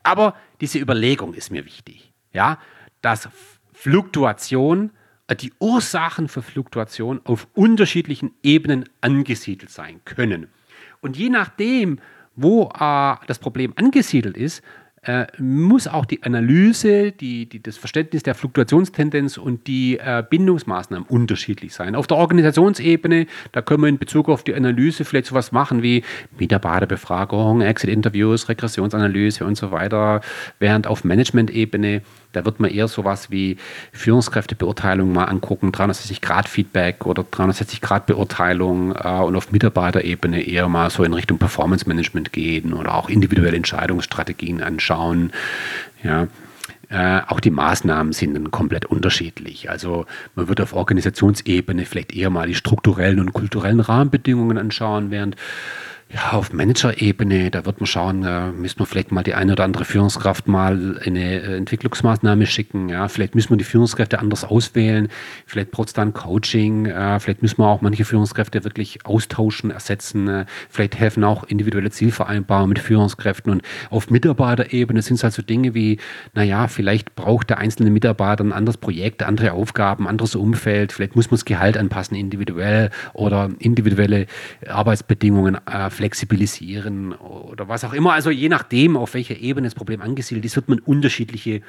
Aber 0.09 0.35
diese 0.62 0.79
Überlegung 0.79 1.35
ist 1.35 1.51
mir 1.51 1.66
wichtig, 1.66 2.14
ja, 2.33 2.59
dass 3.03 3.29
Fluktuation, 3.75 4.90
äh, 5.27 5.37
die 5.37 5.53
Ursachen 5.61 6.29
für 6.29 6.40
Fluktuation 6.40 7.21
auf 7.25 7.47
unterschiedlichen 7.53 8.33
Ebenen 8.42 8.88
angesiedelt 9.03 9.71
sein 9.71 10.01
können. 10.07 10.49
Und 11.03 11.18
je 11.18 11.29
nachdem, 11.29 12.01
wo 12.37 12.71
äh, 12.71 13.16
das 13.27 13.38
Problem 13.38 13.75
angesiedelt 13.77 14.38
ist, 14.38 14.62
äh, 15.02 15.26
muss 15.38 15.87
auch 15.87 16.04
die 16.04 16.22
Analyse, 16.22 17.12
die, 17.12 17.46
die, 17.46 17.62
das 17.62 17.76
Verständnis 17.76 18.22
der 18.22 18.34
Fluktuationstendenz 18.34 19.38
und 19.38 19.66
die 19.66 19.98
äh, 19.98 20.22
Bindungsmaßnahmen 20.28 21.06
unterschiedlich 21.08 21.74
sein. 21.74 21.94
Auf 21.94 22.06
der 22.06 22.16
Organisationsebene, 22.16 23.26
da 23.52 23.62
können 23.62 23.82
wir 23.82 23.88
in 23.88 23.98
Bezug 23.98 24.28
auf 24.28 24.42
die 24.42 24.54
Analyse 24.54 25.04
vielleicht 25.04 25.26
sowas 25.26 25.52
machen 25.52 25.82
wie 25.82 26.02
Mitarbeiterbefragung, 26.38 27.61
Exit-Interviews, 27.61 28.48
Regressionsanalyse 28.48 29.44
und 29.44 29.56
so 29.56 29.70
weiter, 29.70 30.20
während 30.58 30.87
auf 30.87 31.04
Management-Ebene 31.04 32.02
da 32.32 32.44
wird 32.44 32.61
man 32.61 32.70
eher 32.70 32.88
sowas 32.88 33.30
wie 33.30 33.56
Führungskräftebeurteilung 33.92 35.12
mal 35.12 35.24
angucken, 35.24 35.72
360-Grad-Feedback 35.72 37.06
oder 37.06 37.22
360-Grad-Beurteilung 37.22 38.94
äh, 38.94 39.08
und 39.20 39.34
auf 39.34 39.50
Mitarbeiterebene 39.50 40.42
eher 40.42 40.68
mal 40.68 40.90
so 40.90 41.04
in 41.04 41.14
Richtung 41.14 41.38
Performance-Management 41.38 42.32
gehen 42.32 42.74
oder 42.74 42.94
auch 42.94 43.08
individuelle 43.08 43.56
Entscheidungsstrategien 43.56 44.62
anschauen. 44.62 44.88
Ja. 46.03 46.29
Äh, 46.90 47.20
auch 47.27 47.40
die 47.40 47.51
Maßnahmen 47.51 48.14
sind 48.14 48.35
dann 48.35 48.51
komplett 48.51 48.87
unterschiedlich. 48.87 49.68
Also 49.68 50.07
man 50.35 50.48
wird 50.48 50.61
auf 50.61 50.72
Organisationsebene 50.72 51.85
vielleicht 51.85 52.14
eher 52.14 52.31
mal 52.31 52.46
die 52.46 52.55
strukturellen 52.55 53.20
und 53.20 53.35
kulturellen 53.35 53.81
Rahmenbedingungen 53.81 54.57
anschauen, 54.57 55.11
während 55.11 55.37
ja, 56.11 56.33
auf 56.33 56.55
Manager-Ebene, 56.55 57.51
da 57.51 57.66
wird 57.66 57.81
man 57.81 57.87
schauen, 57.87 58.25
äh, 58.25 58.51
müssen 58.51 58.79
wir 58.79 58.87
vielleicht 58.87 59.12
mal 59.12 59.23
die 59.23 59.35
eine 59.35 59.53
oder 59.53 59.64
andere 59.64 59.85
Führungskraft 59.85 60.49
mal 60.49 60.99
eine 61.05 61.42
äh, 61.42 61.57
Entwicklungsmaßnahme 61.59 62.47
schicken. 62.47 62.88
Ja, 62.88 63.09
vielleicht 63.09 63.35
müssen 63.35 63.51
wir 63.51 63.59
die 63.59 63.64
Führungskräfte 63.64 64.18
anders 64.18 64.44
auswählen. 64.44 65.09
Vielleicht 65.44 65.71
braucht 65.71 65.88
es 65.88 65.92
dann 65.92 66.14
Coaching. 66.14 66.87
Äh, 66.87 67.21
vielleicht 67.21 67.42
müssen 67.42 67.59
wir 67.59 67.66
auch 67.66 67.83
manche 67.83 68.07
Führungskräfte 68.07 68.64
wirklich 68.64 69.05
austauschen, 69.05 69.71
ersetzen. 69.71 70.47
Vielleicht 70.71 70.99
helfen 70.99 71.25
auch 71.25 71.44
individuelle 71.44 71.90
Zielvereinbarungen 71.90 72.71
mit 72.71 72.79
Führungskräften. 72.79 73.53
Und 73.53 73.62
auf 73.90 74.09
Mitarbeiterebene 74.09 75.03
sind 75.03 75.16
es 75.16 75.25
halt 75.25 75.35
so 75.35 75.42
Dinge 75.42 75.75
wie, 75.75 75.99
naja, 76.33 76.68
vielleicht 76.68 77.16
braucht 77.16 77.51
der 77.51 77.59
einzelne 77.59 77.90
Mitarbeiter 77.90 78.44
ein 78.44 78.55
anderes 78.55 78.79
Projekt, 78.79 79.23
andere 79.23 79.53
Aufgaben, 79.53 80.09
anderes 80.09 80.35
Umfeld. 80.37 80.92
Vielleicht 80.92 81.16
muss 81.16 81.31
man 81.31 81.37
das 81.37 81.44
Gehalt 81.44 81.77
anpassen 81.77 82.16
individuell 82.16 82.88
oder 83.12 83.51
individuelle 83.59 84.27
Arbeitsbedingungen 84.66 85.59
flexibilisieren 85.98 87.12
oder 87.12 87.68
was 87.68 87.82
auch 87.82 87.92
immer. 87.92 88.12
Also 88.12 88.30
je 88.30 88.48
nachdem, 88.48 88.96
auf 88.96 89.14
welcher 89.14 89.37
Ebene 89.37 89.66
das 89.66 89.74
Problem 89.74 90.00
angesiedelt 90.00 90.44
ist, 90.44 90.54
wird 90.54 90.68
man 90.68 90.78
unterschiedliche 90.78 91.61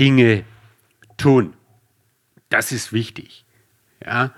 Dinge 0.00 0.44
tun. 1.18 1.52
Das 2.48 2.72
ist 2.72 2.94
wichtig. 2.94 3.44
Ja, 4.02 4.32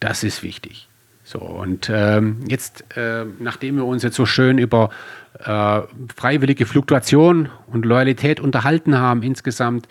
das 0.00 0.24
ist 0.24 0.42
wichtig. 0.42 0.88
So, 1.22 1.40
und 1.40 1.90
ähm, 1.92 2.40
jetzt, 2.48 2.96
äh, 2.96 3.26
nachdem 3.38 3.76
wir 3.76 3.84
uns 3.84 4.02
jetzt 4.02 4.16
so 4.16 4.24
schön 4.24 4.56
über 4.56 4.88
äh, 5.38 5.82
freiwillige 6.16 6.64
Fluktuation 6.64 7.50
und 7.66 7.84
Loyalität 7.84 8.40
unterhalten 8.40 8.96
haben 8.96 9.22
insgesamt, 9.22 9.86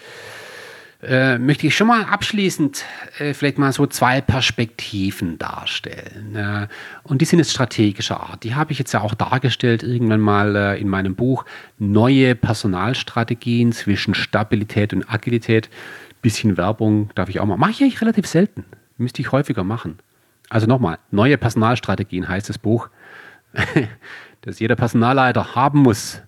äh, 1.03 1.37
möchte 1.37 1.67
ich 1.67 1.75
schon 1.75 1.87
mal 1.87 2.05
abschließend 2.05 2.83
äh, 3.19 3.33
vielleicht 3.33 3.59
mal 3.59 3.71
so 3.71 3.85
zwei 3.85 4.19
Perspektiven 4.19 5.37
darstellen. 5.37 6.35
Äh, 6.35 6.67
und 7.03 7.21
die 7.21 7.25
sind 7.25 7.39
jetzt 7.39 7.51
strategischer 7.51 8.19
Art. 8.19 8.43
Die 8.43 8.55
habe 8.55 8.71
ich 8.71 8.79
jetzt 8.79 8.93
ja 8.93 9.01
auch 9.01 9.13
dargestellt 9.13 9.83
irgendwann 9.83 10.21
mal 10.21 10.55
äh, 10.55 10.81
in 10.81 10.89
meinem 10.89 11.15
Buch 11.15 11.45
Neue 11.77 12.33
Personalstrategien 12.33 13.71
zwischen 13.73 14.15
Stabilität 14.15 14.91
und 14.93 15.07
Agilität. 15.11 15.69
Bisschen 16.23 16.57
Werbung 16.57 17.11
darf 17.13 17.29
ich 17.29 17.39
auch 17.39 17.45
mal. 17.45 17.57
Mache 17.57 17.71
ich 17.71 17.81
eigentlich 17.81 18.01
relativ 18.01 18.25
selten. 18.25 18.65
Müsste 18.97 19.21
ich 19.21 19.31
häufiger 19.31 19.63
machen. 19.63 19.99
Also 20.49 20.65
nochmal, 20.65 20.97
neue 21.11 21.37
Personalstrategien 21.37 22.27
heißt 22.27 22.49
das 22.49 22.57
Buch, 22.57 22.89
das 24.41 24.59
jeder 24.59 24.75
Personalleiter 24.75 25.55
haben 25.55 25.79
muss, 25.79 26.21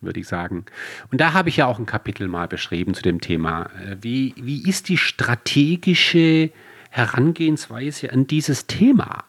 würde 0.00 0.20
ich 0.20 0.28
sagen. 0.28 0.64
Und 1.10 1.20
da 1.20 1.32
habe 1.32 1.48
ich 1.48 1.58
ja 1.58 1.66
auch 1.66 1.78
ein 1.78 1.86
Kapitel 1.86 2.28
mal 2.28 2.48
beschrieben 2.48 2.94
zu 2.94 3.02
dem 3.02 3.20
Thema. 3.20 3.70
Äh, 3.84 3.96
wie, 4.00 4.34
wie 4.36 4.68
ist 4.68 4.88
die 4.88 4.96
strategische 4.96 6.50
Herangehensweise 6.90 8.12
an 8.12 8.26
dieses 8.26 8.66
Thema? 8.66 9.24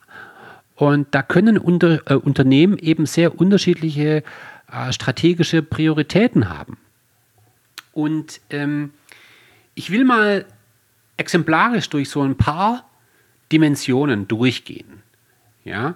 Und 0.75 1.13
da 1.13 1.21
können 1.21 1.57
unter, 1.57 2.09
äh, 2.09 2.15
Unternehmen 2.15 2.77
eben 2.77 3.05
sehr 3.05 3.39
unterschiedliche 3.39 4.23
äh, 4.71 4.93
strategische 4.93 5.61
Prioritäten 5.61 6.49
haben. 6.49 6.77
Und 7.91 8.39
ähm, 8.49 8.91
ich 9.75 9.91
will 9.91 10.05
mal 10.05 10.45
exemplarisch 11.17 11.89
durch 11.89 12.09
so 12.09 12.21
ein 12.21 12.37
paar 12.37 12.89
Dimensionen 13.51 14.27
durchgehen. 14.27 15.03
Ja. 15.65 15.95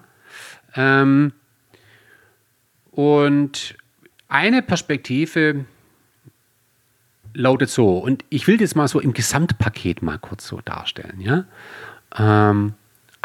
Ähm, 0.76 1.32
und 2.92 3.76
eine 4.28 4.62
Perspektive 4.62 5.66
lautet 7.34 7.70
so, 7.70 7.98
und 7.98 8.24
ich 8.30 8.48
will 8.48 8.58
das 8.58 8.76
mal 8.76 8.88
so 8.88 9.00
im 9.00 9.14
Gesamtpaket 9.14 10.02
mal 10.02 10.18
kurz 10.18 10.48
so 10.48 10.62
darstellen, 10.62 11.20
ja. 11.20 11.46
Ähm, 12.18 12.74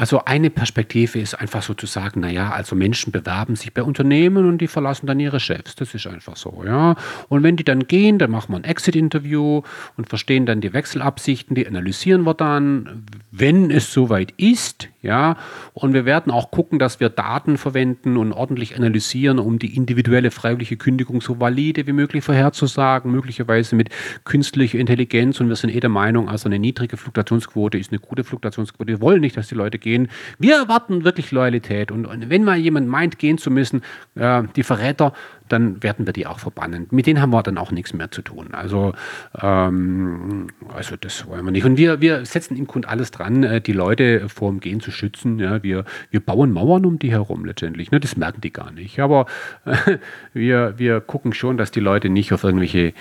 also 0.00 0.24
eine 0.24 0.48
Perspektive 0.48 1.18
ist 1.18 1.34
einfach 1.34 1.62
so 1.62 1.74
zu 1.74 1.84
sagen, 1.84 2.20
naja, 2.20 2.52
also 2.52 2.74
Menschen 2.74 3.12
bewerben 3.12 3.54
sich 3.54 3.74
bei 3.74 3.82
Unternehmen 3.82 4.46
und 4.46 4.56
die 4.56 4.66
verlassen 4.66 5.06
dann 5.06 5.20
ihre 5.20 5.40
Chefs. 5.40 5.74
Das 5.74 5.92
ist 5.92 6.06
einfach 6.06 6.38
so, 6.38 6.62
ja. 6.64 6.96
Und 7.28 7.42
wenn 7.42 7.56
die 7.56 7.64
dann 7.64 7.86
gehen, 7.86 8.18
dann 8.18 8.30
machen 8.30 8.50
wir 8.50 8.56
ein 8.56 8.64
Exit-Interview 8.64 9.60
und 9.98 10.08
verstehen 10.08 10.46
dann 10.46 10.62
die 10.62 10.72
Wechselabsichten, 10.72 11.54
die 11.54 11.66
analysieren 11.66 12.22
wir 12.22 12.32
dann, 12.32 13.04
wenn 13.30 13.70
es 13.70 13.92
soweit 13.92 14.32
ist, 14.38 14.88
ja. 15.02 15.36
Und 15.74 15.92
wir 15.92 16.06
werden 16.06 16.32
auch 16.32 16.50
gucken, 16.50 16.78
dass 16.78 16.98
wir 16.98 17.10
Daten 17.10 17.58
verwenden 17.58 18.16
und 18.16 18.32
ordentlich 18.32 18.76
analysieren, 18.76 19.38
um 19.38 19.58
die 19.58 19.76
individuelle 19.76 20.30
freiwillige 20.30 20.78
Kündigung 20.78 21.20
so 21.20 21.40
valide 21.40 21.86
wie 21.86 21.92
möglich 21.92 22.24
vorherzusagen, 22.24 23.10
möglicherweise 23.10 23.76
mit 23.76 23.90
künstlicher 24.24 24.78
Intelligenz. 24.78 25.40
Und 25.40 25.50
wir 25.50 25.56
sind 25.56 25.74
eh 25.74 25.80
der 25.80 25.90
Meinung, 25.90 26.30
also 26.30 26.48
eine 26.48 26.58
niedrige 26.58 26.96
Fluktuationsquote 26.96 27.76
ist 27.76 27.92
eine 27.92 27.98
gute 27.98 28.24
Fluktuationsquote. 28.24 28.88
Wir 28.88 29.02
wollen 29.02 29.20
nicht, 29.20 29.36
dass 29.36 29.48
die 29.48 29.54
Leute 29.54 29.78
gehen 29.78 29.89
gehen. 29.90 30.08
Wir 30.38 30.56
erwarten 30.56 31.04
wirklich 31.04 31.32
Loyalität. 31.32 31.90
Und, 31.90 32.06
und 32.06 32.30
wenn 32.30 32.44
mal 32.44 32.56
jemand 32.56 32.88
meint, 32.88 33.18
gehen 33.18 33.38
zu 33.38 33.50
müssen, 33.50 33.82
äh, 34.14 34.42
die 34.56 34.62
Verräter, 34.62 35.12
dann 35.50 35.82
werden 35.82 36.06
wir 36.06 36.12
die 36.12 36.26
auch 36.26 36.38
verbannen. 36.38 36.86
Mit 36.90 37.06
denen 37.06 37.20
haben 37.20 37.30
wir 37.30 37.42
dann 37.42 37.58
auch 37.58 37.72
nichts 37.72 37.92
mehr 37.92 38.10
zu 38.10 38.22
tun. 38.22 38.48
Also, 38.52 38.92
ähm, 39.40 40.46
also 40.74 40.96
das 40.96 41.26
wollen 41.26 41.44
wir 41.44 41.50
nicht. 41.50 41.64
Und 41.64 41.76
wir, 41.76 42.00
wir 42.00 42.24
setzen 42.24 42.56
im 42.56 42.66
Grunde 42.66 42.88
alles 42.88 43.10
dran, 43.10 43.42
äh, 43.42 43.60
die 43.60 43.72
Leute 43.72 44.28
vor 44.28 44.50
dem 44.50 44.60
Gehen 44.60 44.80
zu 44.80 44.90
schützen. 44.90 45.38
Ja, 45.38 45.62
wir, 45.62 45.84
wir 46.10 46.20
bauen 46.20 46.52
Mauern 46.52 46.86
um 46.86 46.98
die 46.98 47.10
herum 47.10 47.44
letztendlich. 47.44 47.90
Ne? 47.90 48.00
Das 48.00 48.16
merken 48.16 48.40
die 48.40 48.52
gar 48.52 48.70
nicht. 48.70 49.00
Aber 49.00 49.26
äh, 49.64 49.98
wir, 50.32 50.74
wir 50.76 51.00
gucken 51.00 51.32
schon, 51.32 51.56
dass 51.56 51.70
die 51.70 51.80
Leute 51.80 52.08
nicht 52.08 52.32
auf 52.32 52.44
irgendwelche 52.44 52.92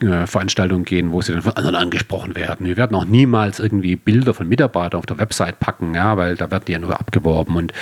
äh, 0.00 0.26
Veranstaltungen 0.26 0.84
gehen, 0.84 1.12
wo 1.12 1.20
sie 1.20 1.32
dann 1.32 1.42
von 1.42 1.56
anderen 1.56 1.76
angesprochen 1.76 2.36
werden. 2.36 2.66
Wir 2.66 2.76
werden 2.76 2.94
auch 2.94 3.04
niemals 3.04 3.58
irgendwie 3.58 3.96
Bilder 3.96 4.34
von 4.34 4.48
Mitarbeitern 4.48 4.98
auf 4.98 5.06
der 5.06 5.18
Website 5.18 5.58
packen, 5.58 5.94
ja, 5.94 6.16
weil 6.16 6.27
da 6.36 6.50
werden 6.50 6.64
die 6.66 6.72
ja 6.72 6.78
nur 6.78 6.98
abgeworben 6.98 7.56
und 7.56 7.72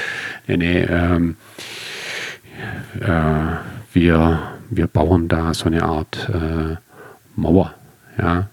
nee, 0.46 0.56
nee, 0.56 0.80
ähm, 0.82 1.36
äh, 3.00 3.56
wir, 3.92 4.42
wir 4.70 4.86
bauen 4.86 5.28
da 5.28 5.54
so 5.54 5.66
eine 5.66 5.82
Art 5.82 6.28
äh, 6.32 6.76
Mauer. 7.34 7.74
Ja. 8.18 8.48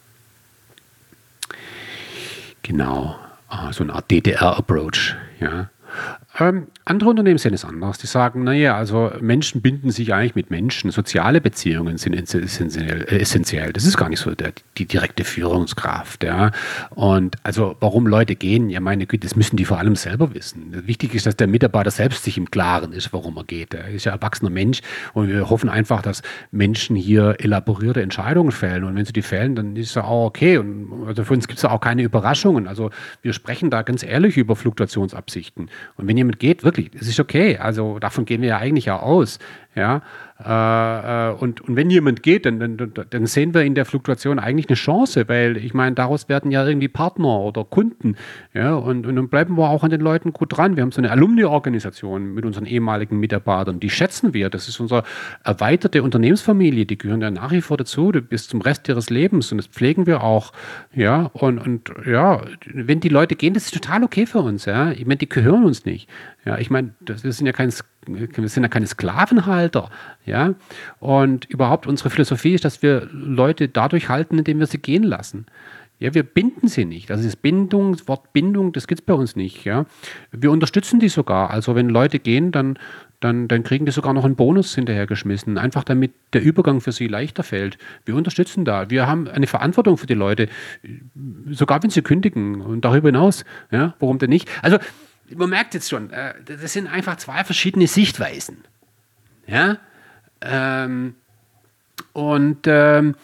Genau, 2.61 3.15
ah, 3.49 3.71
so 3.73 3.83
eine 3.83 3.93
Art 3.93 4.09
DDR-Approach. 4.09 5.15
Ja. 5.39 5.69
Ähm, 6.39 6.67
andere 6.85 7.11
Unternehmen 7.11 7.37
sehen 7.37 7.53
es 7.53 7.63
anders. 7.63 7.99
Die 7.99 8.07
sagen, 8.07 8.43
naja, 8.43 8.75
also 8.75 9.11
Menschen 9.21 9.61
binden 9.61 9.91
sich 9.91 10.13
eigentlich 10.13 10.33
mit 10.33 10.49
Menschen. 10.49 10.89
Soziale 10.89 11.41
Beziehungen 11.41 11.97
sind 11.97 12.13
essentiell. 12.13 13.03
Äh, 13.03 13.19
essentiell. 13.19 13.71
Das 13.71 13.85
ist 13.85 13.97
gar 13.97 14.09
nicht 14.09 14.19
so 14.19 14.33
der, 14.33 14.53
die 14.77 14.85
direkte 14.85 15.23
Führungskraft. 15.23 16.23
Ja. 16.23 16.51
Und 16.89 17.35
also 17.43 17.75
warum 17.79 18.07
Leute 18.07 18.35
gehen, 18.35 18.69
ja 18.71 18.79
meine 18.79 19.05
Güte, 19.05 19.27
das 19.27 19.35
müssen 19.35 19.57
die 19.57 19.65
vor 19.65 19.77
allem 19.77 19.95
selber 19.95 20.33
wissen. 20.33 20.87
Wichtig 20.87 21.13
ist, 21.13 21.27
dass 21.27 21.35
der 21.35 21.47
Mitarbeiter 21.47 21.91
selbst 21.91 22.23
sich 22.23 22.37
im 22.37 22.49
Klaren 22.49 22.93
ist, 22.93 23.13
warum 23.13 23.37
er 23.37 23.43
geht. 23.43 23.75
Er 23.75 23.89
ist 23.89 24.05
ja 24.05 24.11
erwachsener 24.13 24.49
Mensch 24.49 24.81
und 25.13 25.27
wir 25.29 25.49
hoffen 25.51 25.69
einfach, 25.69 26.01
dass 26.01 26.23
Menschen 26.51 26.95
hier 26.95 27.35
elaborierte 27.39 28.01
Entscheidungen 28.01 28.51
fällen. 28.51 28.85
Und 28.85 28.95
wenn 28.95 29.05
sie 29.05 29.13
die 29.13 29.21
fällen, 29.21 29.55
dann 29.55 29.75
ist 29.75 29.91
es 29.91 29.97
auch 29.97 30.25
okay. 30.25 30.57
Und 30.57 31.05
also 31.05 31.23
für 31.23 31.33
uns 31.35 31.47
gibt 31.47 31.59
es 31.59 31.65
auch 31.65 31.79
keine 31.79 32.01
Überraschungen. 32.01 32.67
Also 32.67 32.89
wir 33.21 33.33
sprechen 33.33 33.69
da 33.69 33.83
ganz 33.83 34.01
ehrlich 34.01 34.35
über 34.35 34.55
Fluktuationsabsichten. 34.55 35.69
Und 35.95 36.07
wenn 36.07 36.17
jemand 36.23 36.39
geht, 36.39 36.63
wirklich 36.63 36.89
es 36.99 37.07
ist 37.07 37.19
okay. 37.19 37.57
Also 37.57 37.99
davon 37.99 38.25
gehen 38.25 38.41
wir 38.41 38.49
ja 38.49 38.57
eigentlich 38.57 38.89
auch 38.91 39.01
aus. 39.01 39.39
Ja, 39.75 40.01
äh, 40.45 41.29
äh, 41.29 41.33
und, 41.33 41.61
und 41.61 41.75
wenn 41.75 41.89
jemand 41.89 42.21
geht, 42.21 42.45
dann, 42.45 42.59
dann, 42.59 42.93
dann 43.09 43.25
sehen 43.25 43.53
wir 43.53 43.61
in 43.61 43.75
der 43.75 43.85
Fluktuation 43.85 44.39
eigentlich 44.39 44.67
eine 44.67 44.75
Chance, 44.75 45.27
weil 45.27 45.57
ich 45.57 45.73
meine, 45.73 45.95
daraus 45.95 46.27
werden 46.27 46.51
ja 46.51 46.65
irgendwie 46.65 46.89
Partner 46.89 47.39
oder 47.39 47.63
Kunden. 47.63 48.15
Ja, 48.53 48.75
und, 48.75 49.07
und 49.07 49.15
dann 49.15 49.29
bleiben 49.29 49.57
wir 49.57 49.69
auch 49.69 49.83
an 49.83 49.89
den 49.89 50.01
Leuten 50.01 50.33
gut 50.33 50.55
dran. 50.55 50.75
Wir 50.75 50.83
haben 50.83 50.91
so 50.91 51.01
eine 51.01 51.11
Alumni-Organisation 51.11 52.33
mit 52.33 52.45
unseren 52.45 52.65
ehemaligen 52.65 53.19
Mitarbeitern, 53.19 53.79
die 53.79 53.89
schätzen 53.89 54.33
wir. 54.33 54.49
Das 54.49 54.67
ist 54.67 54.79
unsere 54.79 55.03
erweiterte 55.43 56.03
Unternehmensfamilie, 56.03 56.85
die 56.85 56.97
gehören 56.97 57.21
ja 57.21 57.31
nach 57.31 57.51
wie 57.51 57.61
vor 57.61 57.77
dazu 57.77 58.11
bis 58.11 58.47
zum 58.47 58.61
Rest 58.61 58.87
ihres 58.89 59.09
Lebens 59.09 59.51
und 59.51 59.57
das 59.57 59.67
pflegen 59.67 60.05
wir 60.05 60.23
auch. 60.23 60.51
Ja, 60.93 61.31
und, 61.33 61.59
und 61.59 61.91
ja, 62.05 62.41
wenn 62.73 62.99
die 62.99 63.09
Leute 63.09 63.35
gehen, 63.35 63.53
das 63.53 63.65
ist 63.65 63.73
total 63.73 64.03
okay 64.03 64.25
für 64.25 64.39
uns. 64.39 64.65
Ja, 64.65 64.91
ich 64.91 65.05
meine, 65.05 65.17
die 65.17 65.29
gehören 65.29 65.63
uns 65.63 65.85
nicht. 65.85 66.09
Ja, 66.45 66.57
ich 66.57 66.69
meine, 66.69 66.93
das 66.99 67.21
sind 67.21 67.45
ja 67.45 67.53
kein 67.53 67.71
wir 68.07 68.49
sind 68.49 68.63
ja 68.63 68.69
keine 68.69 68.87
Sklavenhalter, 68.87 69.89
ja. 70.25 70.53
Und 70.99 71.45
überhaupt 71.45 71.87
unsere 71.87 72.09
Philosophie 72.09 72.53
ist, 72.53 72.65
dass 72.65 72.81
wir 72.81 73.07
Leute 73.11 73.69
dadurch 73.69 74.09
halten, 74.09 74.37
indem 74.37 74.59
wir 74.59 74.67
sie 74.67 74.79
gehen 74.79 75.03
lassen. 75.03 75.45
Ja, 75.99 76.13
wir 76.13 76.23
binden 76.23 76.67
sie 76.67 76.83
nicht. 76.83 77.11
Also 77.11 77.23
das 77.23 77.37
Bindung, 77.37 77.93
das 77.93 78.07
Wort 78.09 78.33
Bindung, 78.33 78.73
das 78.73 78.87
gibt 78.87 78.99
es 78.99 79.05
bei 79.05 79.13
uns 79.13 79.37
nicht. 79.37 79.63
Ja. 79.63 79.85
Wir 80.31 80.51
unterstützen 80.51 80.99
die 80.99 81.07
sogar. 81.07 81.49
Also 81.49 81.75
wenn 81.75 81.87
Leute 81.87 82.19
gehen, 82.19 82.51
dann, 82.51 82.77
dann, 83.21 83.47
dann 83.47 83.63
kriegen 83.63 83.85
die 83.85 83.91
sogar 83.93 84.11
noch 84.11 84.25
einen 84.25 84.35
Bonus 84.35 84.75
hinterhergeschmissen, 84.75 85.57
einfach 85.57 85.85
damit 85.85 86.11
der 86.33 86.43
Übergang 86.43 86.81
für 86.81 86.91
sie 86.91 87.07
leichter 87.07 87.43
fällt. 87.43 87.77
Wir 88.03 88.15
unterstützen 88.15 88.65
da. 88.65 88.89
Wir 88.89 89.07
haben 89.07 89.29
eine 89.29 89.47
Verantwortung 89.47 89.97
für 89.97 90.07
die 90.07 90.13
Leute, 90.13 90.49
sogar 91.49 91.81
wenn 91.83 91.89
sie 91.89 92.01
kündigen 92.01 92.59
und 92.59 92.83
darüber 92.83 93.07
hinaus. 93.07 93.45
Ja, 93.71 93.93
warum 93.99 94.17
denn 94.17 94.29
nicht? 94.29 94.49
Also 94.61 94.79
man 95.35 95.49
merkt 95.49 95.73
jetzt 95.73 95.89
schon, 95.89 96.09
äh, 96.11 96.33
das 96.45 96.73
sind 96.73 96.87
einfach 96.87 97.17
zwei 97.17 97.43
verschiedene 97.43 97.87
Sichtweisen. 97.87 98.57
Ja? 99.47 99.77
Ähm, 100.41 101.15
und 102.13 102.59
ähm, 102.65 103.15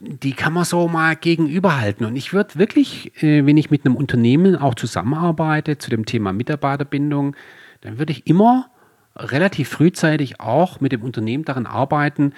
die 0.00 0.32
kann 0.32 0.52
man 0.52 0.64
so 0.64 0.88
mal 0.88 1.16
gegenüberhalten. 1.16 2.06
Und 2.06 2.16
ich 2.16 2.32
würde 2.32 2.56
wirklich, 2.56 3.22
äh, 3.22 3.44
wenn 3.46 3.56
ich 3.56 3.70
mit 3.70 3.84
einem 3.84 3.96
Unternehmen 3.96 4.56
auch 4.56 4.74
zusammenarbeite 4.74 5.78
zu 5.78 5.90
dem 5.90 6.06
Thema 6.06 6.32
Mitarbeiterbindung, 6.32 7.36
dann 7.80 7.98
würde 7.98 8.12
ich 8.12 8.26
immer 8.26 8.70
relativ 9.16 9.70
frühzeitig 9.70 10.40
auch 10.40 10.80
mit 10.80 10.92
dem 10.92 11.02
Unternehmen 11.02 11.44
daran 11.44 11.66
arbeiten, 11.66 12.34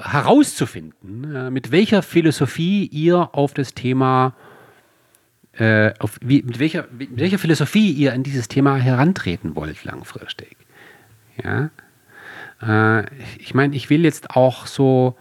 herauszufinden, 0.00 1.34
äh, 1.34 1.50
mit 1.50 1.72
welcher 1.72 2.02
Philosophie 2.02 2.86
ihr 2.86 3.34
auf 3.34 3.54
das 3.54 3.74
Thema, 3.74 4.34
äh, 4.36 4.47
auf, 5.98 6.18
wie, 6.22 6.42
mit, 6.42 6.58
welcher, 6.58 6.86
mit 6.96 7.18
welcher 7.18 7.38
Philosophie 7.38 7.90
ihr 7.90 8.12
an 8.12 8.22
dieses 8.22 8.48
Thema 8.48 8.76
herantreten 8.76 9.56
wollt 9.56 9.84
langfristig. 9.84 10.56
Ja? 11.42 11.70
Äh, 12.62 13.06
ich 13.38 13.54
meine, 13.54 13.74
ich 13.74 13.90
will 13.90 14.04
jetzt 14.04 14.30
auch 14.30 14.66
so 14.66 15.16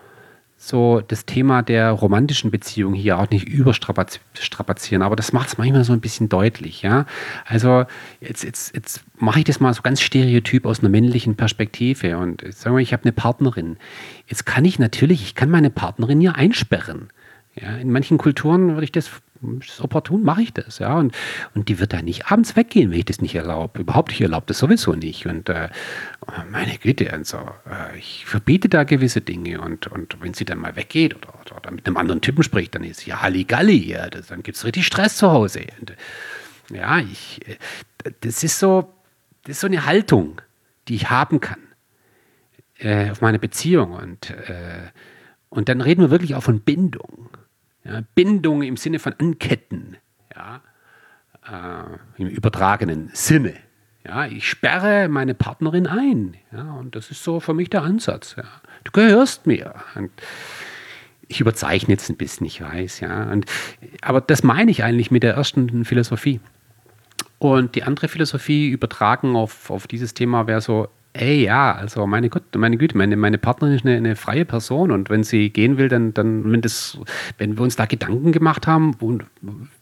so 0.60 1.02
das 1.08 1.26
Thema 1.26 1.62
der 1.62 1.92
romantischen 1.92 2.50
Beziehung 2.50 2.96
hier 2.96 3.20
auch 3.20 3.30
nicht 3.30 3.48
überstrapazieren, 3.48 5.04
aber 5.04 5.16
das 5.16 5.32
macht 5.32 5.50
es 5.50 5.58
manchmal 5.60 5.84
so 5.84 5.94
ein 5.94 6.02
bisschen 6.02 6.30
deutlich, 6.30 6.82
ja. 6.82 7.06
Also 7.46 7.86
jetzt, 8.20 8.44
jetzt, 8.44 8.76
jetzt 8.76 9.04
mache 9.18 9.40
ich 9.40 9.46
das 9.46 9.60
mal 9.60 9.74
so 9.74 9.84
ganz 9.84 10.02
stereotyp 10.02 10.66
aus 10.66 10.80
einer 10.80 10.90
männlichen 10.90 11.36
Perspektive 11.36 12.18
und 12.18 12.44
sagen 12.54 12.76
wir, 12.76 12.82
ich 12.82 12.92
habe 12.92 13.04
eine 13.04 13.12
Partnerin. 13.12 13.78
Jetzt 14.26 14.48
kann 14.48 14.66
ich 14.66 14.80
natürlich, 14.80 15.22
ich 15.22 15.36
kann 15.36 15.52
meine 15.52 15.70
Partnerin 15.70 16.22
ja 16.22 16.32
einsperren. 16.32 17.10
Ja, 17.56 17.76
in 17.78 17.92
manchen 17.92 18.18
Kulturen 18.18 18.70
würde 18.70 18.84
ich 18.84 18.92
das 18.92 19.10
ist 19.60 19.82
opportun, 19.82 20.24
mache 20.24 20.42
ich 20.42 20.54
das, 20.54 20.80
ja. 20.80 20.98
Und, 20.98 21.16
und 21.56 21.70
die 21.70 21.80
wird 21.80 21.94
da 21.94 22.02
nicht 22.02 22.32
abends 22.32 22.56
weggehen, 22.56 22.92
wenn 22.92 23.00
ich 23.00 23.06
das 23.06 23.22
nicht 23.22 23.36
erlaube. 23.36 23.80
Überhaupt, 23.80 24.12
ich 24.12 24.22
erlaube 24.22 24.46
das 24.48 24.60
sowieso 24.60 24.94
nicht. 24.94 25.26
Und 25.26 25.50
äh, 25.50 25.70
meine 26.50 26.78
Güte, 26.78 27.12
also, 27.12 27.38
äh, 27.70 27.98
ich 27.98 28.26
verbiete 28.26 28.70
da 28.70 28.84
gewisse 28.84 29.22
Dinge. 29.22 29.62
Und, 29.62 29.88
und 29.88 30.18
wenn 30.22 30.34
sie 30.34 30.46
dann 30.46 30.60
mal 30.60 30.76
weggeht 30.76 31.16
oder, 31.16 31.34
oder, 31.42 31.58
oder 31.58 31.72
mit 31.72 31.88
einem 31.88 31.98
anderen 31.98 32.22
Typen 32.22 32.44
spricht, 32.44 32.76
dann 32.76 32.84
ist 32.84 33.06
ja 33.06 33.22
Halligalli, 33.22 33.92
ja, 33.92 34.10
das, 34.10 34.28
dann 34.28 34.44
gibt 34.44 34.58
es 34.58 34.66
richtig 34.66 34.86
Stress 34.86 35.18
zu 35.18 35.32
Hause. 35.32 35.66
Und, 35.80 35.94
ja, 36.72 37.00
ich, 37.00 37.42
äh, 37.48 37.58
das 38.22 38.44
ist 38.44 38.60
so, 38.60 38.94
das 39.44 39.54
ist 39.54 39.62
so 39.62 39.68
eine 39.68 39.86
Haltung, 39.86 40.42
die 40.88 40.96
ich 40.96 41.10
haben 41.10 41.40
kann 41.40 41.60
äh, 42.80 43.12
auf 43.12 43.22
meine 43.22 43.40
Beziehung. 43.40 43.94
Und, 43.94 44.32
äh, 44.32 44.92
und 45.50 45.70
dann 45.70 45.82
reden 45.82 46.02
wir 46.02 46.12
wirklich 46.12 46.36
auch 46.36 46.44
von 46.44 46.62
Bindung. 46.62 47.30
Ja, 47.88 48.02
Bindung 48.16 48.64
im 48.64 48.78
Sinne 48.78 49.00
von 49.00 49.14
Anketten, 49.18 49.98
ja, 50.36 50.62
äh, 51.50 52.22
im 52.22 52.28
übertragenen 52.28 53.10
Sinne. 53.14 53.54
Ja, 54.06 54.26
ich 54.26 54.48
sperre 54.48 55.10
meine 55.10 55.34
Partnerin 55.34 55.88
ein. 55.88 56.36
Ja, 56.52 56.74
und 56.74 56.96
das 56.96 57.12
ist 57.12 57.24
so 57.24 57.40
für 57.40 57.54
mich 57.54 57.70
der 57.70 57.84
Ansatz. 57.84 58.36
Ja. 58.38 58.46
Du 58.84 58.92
gehörst 58.92 59.48
mir. 59.48 59.76
Und 59.96 60.12
ich 61.28 61.42
überzeichne 61.42 61.94
jetzt 61.94 62.10
ein 62.10 62.16
bisschen, 62.16 62.48
ich 62.48 62.62
weiß. 62.62 63.02
Ja. 63.02 63.24
Und, 63.32 63.46
aber 64.02 64.22
das 64.22 64.44
meine 64.44 64.72
ich 64.72 64.84
eigentlich 64.84 65.12
mit 65.12 65.24
der 65.24 65.34
ersten 65.34 65.84
Philosophie. 65.84 66.40
Und 67.40 67.76
die 67.76 67.84
andere 67.84 68.08
Philosophie 68.08 68.70
übertragen 68.70 69.36
auf, 69.36 69.70
auf 69.70 69.88
dieses 69.88 70.14
Thema 70.14 70.48
wäre 70.48 70.62
so, 70.62 70.88
ey, 71.18 71.44
ja, 71.44 71.74
also 71.74 72.06
meine, 72.08 72.30
Gott, 72.30 72.44
meine 72.56 72.78
Güte, 72.78 72.98
meine, 72.98 73.16
meine 73.18 73.38
Partnerin 73.38 73.76
ist 73.76 73.86
eine, 73.86 73.98
eine, 73.98 74.16
freie 74.16 74.46
Person 74.46 74.92
und 74.92 75.10
wenn 75.10 75.24
sie 75.24 75.50
gehen 75.50 75.78
will, 75.78 75.90
dann, 75.90 76.14
dann 76.14 76.52
wenn, 76.52 76.62
das, 76.62 76.98
wenn 77.38 77.58
wir 77.58 77.64
uns 77.64 77.76
da 77.76 77.86
Gedanken 77.86 78.32
gemacht 78.32 78.68
haben 78.68 78.96
und 79.00 79.26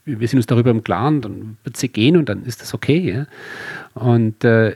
wir 0.06 0.28
sind 0.28 0.38
uns 0.38 0.48
darüber 0.48 0.72
im 0.72 0.84
Klaren, 0.84 1.22
dann 1.22 1.58
wird 1.64 1.78
sie 1.78 1.90
gehen 1.90 2.18
und 2.18 2.30
dann 2.30 2.44
ist 2.44 2.62
das 2.62 2.74
okay. 2.74 3.12
Ja? 3.12 3.28
Und 3.94 4.44
äh, 4.44 4.76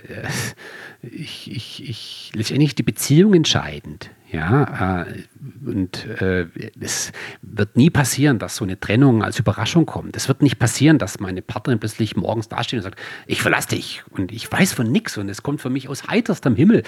ich, 1.02 1.52
ich, 1.52 1.89
ich, 1.89 2.32
letztendlich 2.36 2.76
die 2.76 2.84
Beziehung 2.84 3.34
entscheidend. 3.34 4.12
Ja, 4.32 5.06
äh, 5.08 5.24
und 5.65 6.06
äh, 6.22 6.46
es 6.80 7.12
wird 7.42 7.76
nie 7.76 7.89
passieren, 7.89 8.38
dass 8.38 8.58
so 8.58 8.63
eine 8.63 8.80
Trennung 8.80 9.24
als 9.24 9.39
Überraschung 9.39 9.88
kommt. 9.88 10.15
Es 10.15 10.28
wird 10.28 10.44
nicht 10.44 10.60
passieren, 10.60 11.00
dass 11.00 11.20
meine 11.20 11.42
Partnerin 11.42 11.80
plötzlich 11.80 12.15
morgens 12.15 12.48
dasteht 12.48 12.78
und 12.78 12.84
sagt, 12.84 13.00
ich 13.26 13.42
verlasse 13.42 13.70
dich 13.70 14.04
und 14.12 14.32
ich 14.32 14.52
weiß 14.52 14.74
von 14.74 14.92
nichts 14.92 15.18
und 15.18 15.30
es 15.30 15.42
kommt 15.42 15.62
für 15.62 15.72
mich 15.72 15.89
aus 15.89 16.08
heiterstem 16.08 16.56
Himmel. 16.56 16.84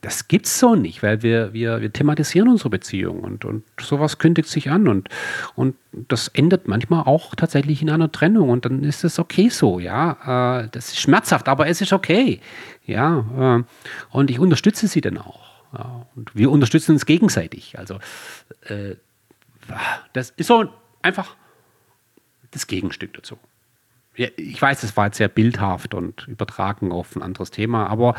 Das 0.00 0.28
gibt's 0.28 0.58
so 0.58 0.74
nicht, 0.74 1.02
weil 1.02 1.22
wir, 1.22 1.52
wir, 1.52 1.82
wir 1.82 1.92
thematisieren 1.92 2.48
unsere 2.48 2.70
Beziehung 2.70 3.20
und, 3.20 3.44
und 3.44 3.64
sowas 3.78 4.16
kündigt 4.16 4.48
sich 4.48 4.70
an 4.70 4.88
und, 4.88 5.10
und 5.54 5.76
das 6.08 6.28
endet 6.28 6.66
manchmal 6.66 7.02
auch 7.02 7.34
tatsächlich 7.34 7.82
in 7.82 7.90
einer 7.90 8.10
Trennung 8.10 8.48
und 8.48 8.64
dann 8.64 8.82
ist 8.84 9.04
es 9.04 9.18
okay 9.18 9.50
so, 9.50 9.80
ja. 9.80 10.62
Äh, 10.62 10.68
das 10.72 10.88
ist 10.88 11.00
schmerzhaft, 11.00 11.46
aber 11.48 11.66
es 11.68 11.82
ist 11.82 11.92
okay. 11.92 12.40
Ja, 12.86 13.58
äh, 13.58 13.64
und 14.16 14.30
ich 14.30 14.38
unterstütze 14.38 14.88
sie 14.88 15.02
dann 15.02 15.18
auch. 15.18 15.55
Ja, 15.72 16.06
und 16.14 16.34
wir 16.34 16.50
unterstützen 16.50 16.92
uns 16.92 17.06
gegenseitig. 17.06 17.78
Also 17.78 17.98
äh, 18.62 18.96
das 20.12 20.30
ist 20.30 20.46
so 20.46 20.70
einfach 21.02 21.36
das 22.50 22.66
Gegenstück 22.66 23.14
dazu. 23.14 23.38
Ja, 24.16 24.28
ich 24.36 24.60
weiß, 24.60 24.80
das 24.80 24.96
war 24.96 25.06
jetzt 25.06 25.18
sehr 25.18 25.28
bildhaft 25.28 25.92
und 25.92 26.26
übertragen 26.26 26.90
auf 26.90 27.16
ein 27.16 27.22
anderes 27.22 27.50
Thema, 27.50 27.86
aber 27.88 28.14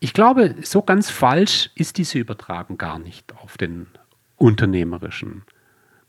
ich 0.00 0.12
glaube, 0.12 0.54
so 0.62 0.82
ganz 0.82 1.08
falsch 1.08 1.70
ist 1.74 1.98
diese 1.98 2.18
Übertragung 2.18 2.76
gar 2.76 2.98
nicht 2.98 3.34
auf 3.36 3.56
den 3.56 3.86
unternehmerischen 4.36 5.42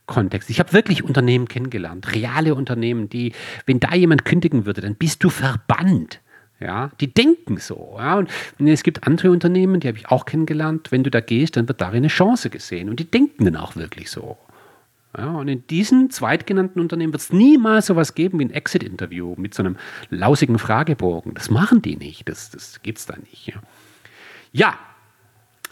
Kontext. 0.08 0.50
Ich 0.50 0.60
habe 0.60 0.74
wirklich 0.74 1.04
Unternehmen 1.04 1.48
kennengelernt, 1.48 2.14
reale 2.14 2.56
Unternehmen, 2.56 3.10
die, 3.10 3.34
wenn 3.66 3.80
da 3.80 3.94
jemand 3.94 4.26
kündigen 4.26 4.66
würde, 4.66 4.82
dann 4.82 4.96
bist 4.96 5.24
du 5.24 5.30
verbannt. 5.30 6.22
Ja, 6.60 6.90
die 7.00 7.14
denken 7.14 7.58
so. 7.58 7.96
Ja, 8.00 8.16
und 8.16 8.30
es 8.60 8.82
gibt 8.82 9.06
andere 9.06 9.30
Unternehmen, 9.30 9.80
die 9.80 9.88
habe 9.88 9.98
ich 9.98 10.10
auch 10.10 10.26
kennengelernt. 10.26 10.92
Wenn 10.92 11.04
du 11.04 11.12
da 11.12 11.20
gehst, 11.20 11.56
dann 11.56 11.68
wird 11.68 11.82
darin 11.82 11.98
eine 11.98 12.08
Chance 12.08 12.50
gesehen. 12.50 12.90
Und 12.90 13.00
die 13.00 13.10
denken 13.10 13.46
dann 13.46 13.56
auch 13.56 13.76
wirklich 13.76 14.10
so. 14.10 14.38
Ja, 15.16 15.32
und 15.32 15.48
in 15.48 15.66
diesen 15.68 16.10
zweitgenannten 16.10 16.80
Unternehmen 16.82 17.14
wird 17.14 17.22
es 17.22 17.32
niemals 17.32 17.88
so 17.88 17.94
etwas 17.94 18.16
geben 18.16 18.40
wie 18.40 18.46
ein 18.46 18.52
Exit-Interview 18.52 19.36
mit 19.38 19.54
so 19.54 19.64
einem 19.64 19.78
lausigen 20.10 20.60
Fragebogen. 20.60 21.34
Das 21.34 21.50
machen 21.50 21.82
die 21.82 21.96
nicht. 21.96 22.28
Das, 22.28 22.50
das 22.50 22.82
gibt 22.82 22.98
es 22.98 23.06
da 23.06 23.16
nicht. 23.18 23.48
Ja. 23.48 23.62
ja, 24.52 24.80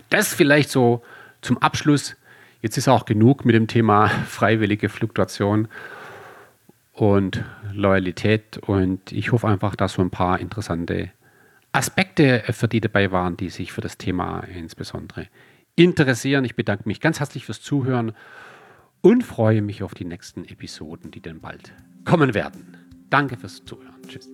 das 0.09 0.33
vielleicht 0.33 0.69
so 0.69 1.03
zum 1.41 1.57
Abschluss. 1.59 2.15
Jetzt 2.61 2.77
ist 2.77 2.87
auch 2.87 3.05
genug 3.05 3.45
mit 3.45 3.53
dem 3.53 3.67
Thema 3.67 4.07
freiwillige 4.07 4.89
Fluktuation 4.89 5.67
und 6.95 7.43
Loyalität. 7.73 8.57
Und 8.57 9.11
ich 9.11 9.31
hoffe 9.31 9.47
einfach, 9.47 9.75
dass 9.75 9.93
so 9.93 10.01
ein 10.01 10.09
paar 10.09 10.39
interessante 10.39 11.11
Aspekte 11.71 12.43
für 12.51 12.67
die 12.67 12.81
dabei 12.81 13.11
waren, 13.11 13.37
die 13.37 13.49
sich 13.49 13.73
für 13.73 13.81
das 13.81 13.97
Thema 13.97 14.39
insbesondere 14.41 15.27
interessieren. 15.75 16.45
Ich 16.45 16.55
bedanke 16.55 16.83
mich 16.85 17.01
ganz 17.01 17.19
herzlich 17.19 17.45
fürs 17.45 17.61
Zuhören 17.61 18.13
und 19.01 19.23
freue 19.23 19.61
mich 19.61 19.83
auf 19.83 19.93
die 19.93 20.05
nächsten 20.05 20.45
Episoden, 20.45 21.11
die 21.11 21.21
dann 21.21 21.41
bald 21.41 21.73
kommen 22.05 22.33
werden. 22.33 22.77
Danke 23.09 23.37
fürs 23.37 23.63
Zuhören. 23.65 24.01
Tschüss. 24.07 24.29